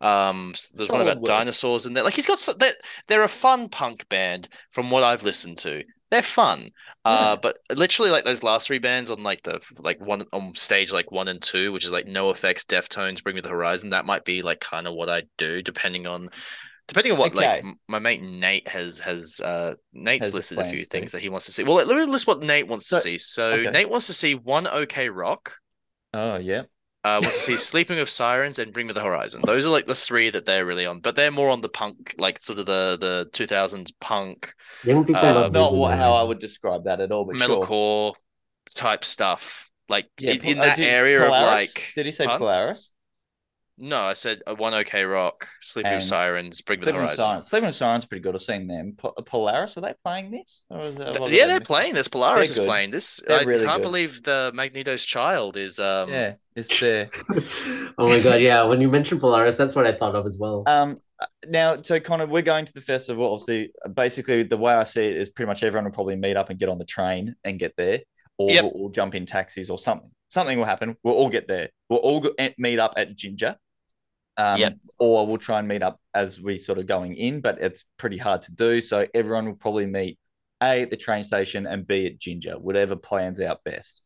[0.00, 1.26] Um, there's one Solid about work.
[1.26, 2.04] dinosaurs in there.
[2.04, 2.72] Like he's got so- they're,
[3.06, 5.84] they're a fun punk band from what I've listened to.
[6.12, 6.70] They're fun.
[7.06, 7.40] Uh, Yeah.
[7.40, 11.10] but literally like those last three bands on like the like one on stage like
[11.10, 13.90] one and two, which is like NOFX, Deftones, Bring Me the Horizon.
[13.90, 16.28] That might be like kind of what I do, depending on.
[16.88, 17.60] Depending on what like Okay.
[17.64, 21.30] m- my mate Nate has has uh Nate's Has listed a few things that he
[21.30, 21.64] wants to see.
[21.64, 23.16] Well, let me list what Nate wants to see.
[23.18, 23.70] So okay.
[23.70, 25.54] Nate wants to see one OK Rock,
[26.14, 26.64] Oh yeah,
[27.04, 29.42] uh wants to see Sleeping with Sirens and Bring Me the Horizon.
[29.44, 32.14] Those are like the three that they're really on, but they're more on the punk,
[32.18, 36.12] like sort of the the two thousands punk Young people Uh, that's not what how
[36.14, 37.24] I would describe that at all.
[37.24, 37.48] But sure.
[37.48, 38.14] metalcore
[38.74, 39.68] type stuff.
[39.88, 42.24] Like Yeah, in, Pol- in uh, that did area Polaris- of like Did he say
[42.24, 42.38] Pardon?
[42.38, 42.92] Polaris?
[43.78, 47.00] No, I said uh, one OK Rock, Sleeping with And Sirens, Bring Me the Sleeping
[47.02, 47.24] with Horizon.
[47.24, 47.46] Sirens.
[47.50, 48.34] Sleeping with Sirens pretty good.
[48.34, 48.94] I've seen them.
[48.96, 50.64] Po- Polaris, are they playing this?
[50.70, 52.08] Or is that, Th- yeah, they're playing this.
[52.08, 52.66] Polaris is good.
[52.68, 53.20] playing this.
[53.26, 53.88] They're I really can't good.
[53.88, 56.10] believe the Magneto's Child is um?
[56.10, 57.10] Yeah, it's there.
[57.98, 58.62] oh my god, yeah.
[58.64, 60.64] When you mentioned Polaris, that's what I thought of as well.
[60.66, 60.96] Um,
[61.48, 63.32] now, so Connor, we're going to the festival.
[63.32, 66.50] Obviously, basically, the way I see it is pretty much everyone will probably meet up
[66.50, 68.00] and get on the train and get there,
[68.38, 68.62] or Yep.
[68.64, 70.10] we'll, we'll jump in taxis or something.
[70.32, 70.96] Something will happen.
[71.02, 71.68] We'll all get there.
[71.90, 73.56] We'll all go, eh, meet up at Jinjer.
[74.38, 74.78] Um, Yep.
[74.98, 78.16] Or we'll try and meet up as we sort of going in, but it's pretty
[78.16, 78.80] hard to do.
[78.80, 80.18] So everyone will probably meet
[80.62, 84.00] A at the train station and B at Jinjer, whatever plans out best.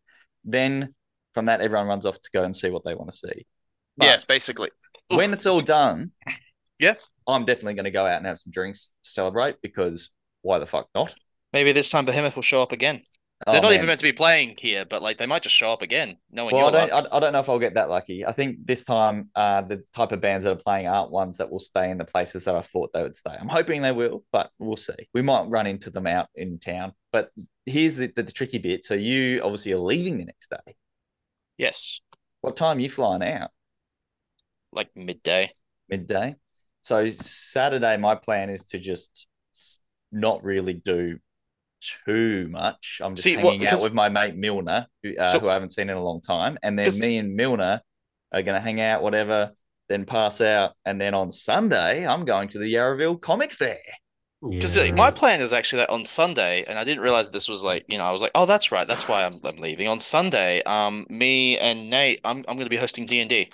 [0.44, 0.96] Then
[1.32, 3.46] from that, everyone runs off to go and see what they want to see.
[4.02, 4.70] yeah, basically.
[5.06, 6.10] when it's all done,
[6.80, 6.94] Yeah.
[7.28, 10.10] I'm definitely going to go out and have some drinks to celebrate because
[10.42, 11.14] why the fuck not?
[11.52, 13.02] Maybe this time Behemoth will show up again.
[13.48, 13.74] Oh, They're not man.
[13.76, 16.56] even meant to be playing here, but like they might just show up again, knowing
[16.56, 18.26] Well, I don't, I, I don't know if I'll get that lucky.
[18.26, 21.48] I think this time, uh, the type of bands that are playing aren't ones that
[21.48, 23.36] will stay in the places that I thought they would stay.
[23.38, 24.94] I'm hoping they will, but we'll see.
[25.14, 26.92] We might run into them out in town.
[27.12, 27.30] But
[27.66, 28.84] here's the, the, the tricky bit.
[28.84, 30.74] So you obviously are leaving the next day.
[31.56, 32.00] Yes,
[32.40, 33.50] What time are you flying out?
[34.72, 35.52] like midday.
[35.88, 36.34] Midday.
[36.82, 39.26] So Saturday, my plan is to just
[40.12, 41.18] not really do
[42.04, 43.00] too much.
[43.02, 45.54] I'm just See, hanging because- out with my mate Milner, who, uh, So- who I
[45.54, 47.80] haven't seen in a long time, and then me and Milner
[48.32, 49.52] are going to hang out, whatever,
[49.88, 53.78] then pass out, and then on Sunday I'm going to the Yarraville Comic Fair.
[54.48, 54.92] Because Yeah.
[54.92, 57.96] my plan is actually that on Sunday, and I didn't realize this was like, you
[57.98, 60.62] know, I was like, oh, that's right, that's why I'm, I'm leaving on Sunday.
[60.64, 63.50] Um, me and Nate, I'm I'm going to be hosting D and D.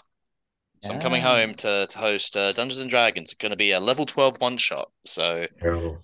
[0.82, 1.36] So I'm coming Ah.
[1.36, 3.30] home to to host uh, Dungeons and Dragons.
[3.30, 4.90] It's going to be a level 12 one shot.
[5.06, 6.02] So, Terrible.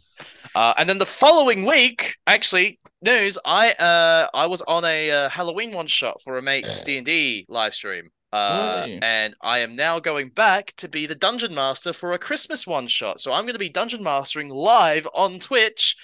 [0.55, 3.39] Uh, and then the following week, actually, news.
[3.45, 7.07] I uh I was on a uh, Halloween one shot for a mate's D and
[7.07, 8.11] D live stream.
[8.31, 12.67] Uh, and I am now going back to be the dungeon master for a Christmas
[12.67, 13.23] one shot.
[13.23, 15.97] So I'm going to be dungeon mastering live on Twitch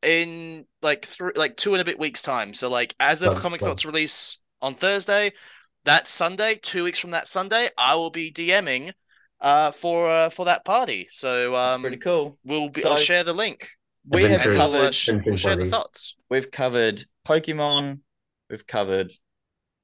[0.00, 2.54] in like three, like two and a bit weeks time.
[2.54, 3.70] So like as of Comic fun.
[3.70, 5.32] Thoughts release on Thursday,
[5.84, 8.92] that Sunday, two weeks from that Sunday, I will be DMing
[9.42, 11.08] uh for uh, for that party.
[11.10, 12.38] So um pretty cool.
[12.44, 13.68] we'll be So- I'll share the link
[14.08, 16.16] We have Adventure- and we'll, uh, covered sh- we'll share the thoughts.
[16.30, 18.00] we've covered Pokemon,
[18.50, 19.12] we've covered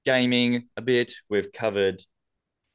[0.05, 2.03] gaming a bit, we've covered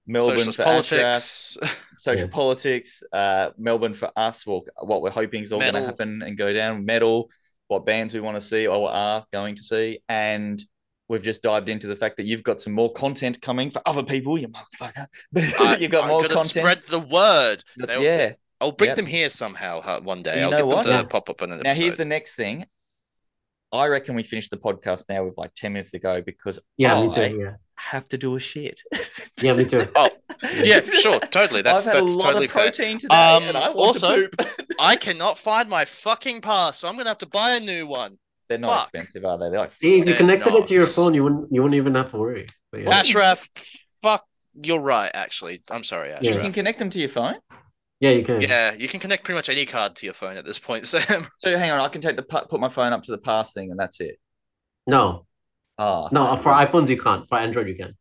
[0.06, 1.58] Melbourne Socialist for Ashraf, politics.
[2.00, 2.34] social Yeah.
[2.34, 6.38] politics, uh, Melbourne for us, well, what we're hoping is all going to happen and
[6.38, 7.30] go down, metal,
[7.68, 10.62] what bands we want to see or are going to see, and
[11.10, 14.04] we've just dived into the fact that you've got some more content coming for other
[14.04, 15.08] people, you motherfucker.
[15.60, 16.50] I, you've got I'm more gonna content.
[16.50, 17.64] spread the word.
[17.78, 18.32] That's, They'll- yeah.
[18.62, 18.96] I'll bring Yep.
[18.98, 20.38] them here somehow one day.
[20.40, 20.76] You I'll know get what?
[20.76, 21.04] them to Yeah.
[21.04, 21.84] pop up in an Now episode.
[21.84, 22.66] here's the next thing.
[23.74, 26.96] I reckon we finish the podcast now with like 10 minutes to go because Yeah,
[26.98, 27.38] I me too.
[27.40, 27.56] Yeah.
[27.76, 28.80] have to do a shit.
[29.42, 29.88] Yeah, me too.
[29.96, 30.10] Oh,
[30.54, 31.62] yeah, sure, totally.
[31.64, 32.64] That's I've had that's a lot totally of fair.
[32.66, 34.50] protein today Um, and I want also- to poop.
[34.80, 38.18] I cannot find my fucking pass, so I'm gonna have to buy a new one.
[38.50, 38.82] They're not fuck.
[38.94, 39.50] expensive, are they?
[39.50, 40.90] They're like See, if you They're connected it to your not.
[40.90, 42.48] phone, you wouldn't you wouldn't even have to worry.
[42.72, 42.90] But yeah.
[42.96, 43.48] Ashraf,
[44.02, 44.26] fuck,
[44.62, 45.12] you're right.
[45.14, 46.20] Actually, I'm sorry, Yeah.
[46.22, 46.44] you Ashraf.
[46.44, 47.36] can connect them to your phone.
[48.00, 48.42] yeah, you can.
[48.42, 51.28] Yeah, you can connect pretty much any card to your phone at this point, Sam.
[51.40, 53.54] So hang on, I can take the pu- put my phone up to the pass
[53.54, 54.20] thing and that's it.
[54.88, 55.26] No,
[55.78, 56.38] Ah, no.
[56.38, 57.28] For iPhones, you can't.
[57.28, 57.96] For Android, you can.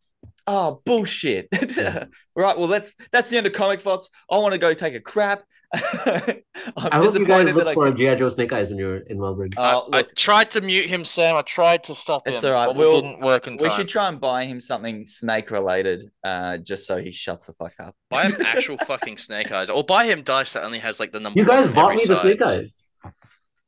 [0.46, 1.48] oh bullshit.
[2.34, 4.08] Right, well that's that's the end of comic thoughts.
[4.30, 5.42] I want to go take a crap.
[5.74, 6.42] I'm
[6.76, 8.78] I hope you guys disappointed look that I for can- GI Joe Snake Eyes when
[8.78, 9.50] you're in Melbourne.
[9.56, 11.36] Oh, I, I tried to mute him, Sam.
[11.36, 12.66] I tried to stop It's him, all right.
[12.66, 13.70] but We'll- it didn't work in we time.
[13.76, 17.72] should try and buy him something snake related, uh, just so he shuts the fuck
[17.80, 17.94] up.
[18.10, 21.20] Buy him actual fucking snake eyes, or buy him dice that only has like the
[21.20, 21.40] number.
[21.40, 22.42] you guys on bought every me the Snake.
[22.44, 22.86] Eyes.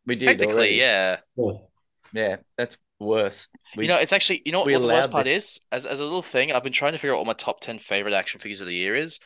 [0.07, 0.74] We did Technically, already.
[0.74, 1.16] yeah.
[1.36, 1.52] Yeah.
[2.12, 2.36] yeah.
[2.59, 3.48] That's worse.
[3.76, 5.44] We, you know, it's actually you know what, what the worst part this.
[5.57, 5.61] is.
[5.72, 7.78] As as a little thing, I've been trying to figure out what my top ten
[7.78, 9.18] favorite action figures of the year is.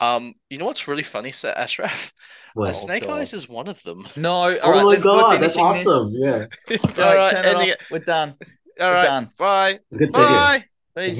[0.00, 2.12] Um, you know what's really funny, Sir Ashraf?
[2.54, 2.68] What?
[2.70, 3.20] Uh, Snake God.
[3.20, 4.06] Eyes is one of them.
[4.16, 4.30] no.
[4.32, 5.86] All right, oh my god, that's finishing this.
[5.86, 6.12] awesome.
[6.14, 6.46] Yeah.
[6.98, 7.90] All All right, right, turn it off.
[7.90, 8.34] We're done.
[8.40, 8.46] all
[8.78, 9.30] We're right, done.
[9.36, 10.12] bye, Good video.
[10.12, 10.64] bye.
[10.96, 11.14] Peace.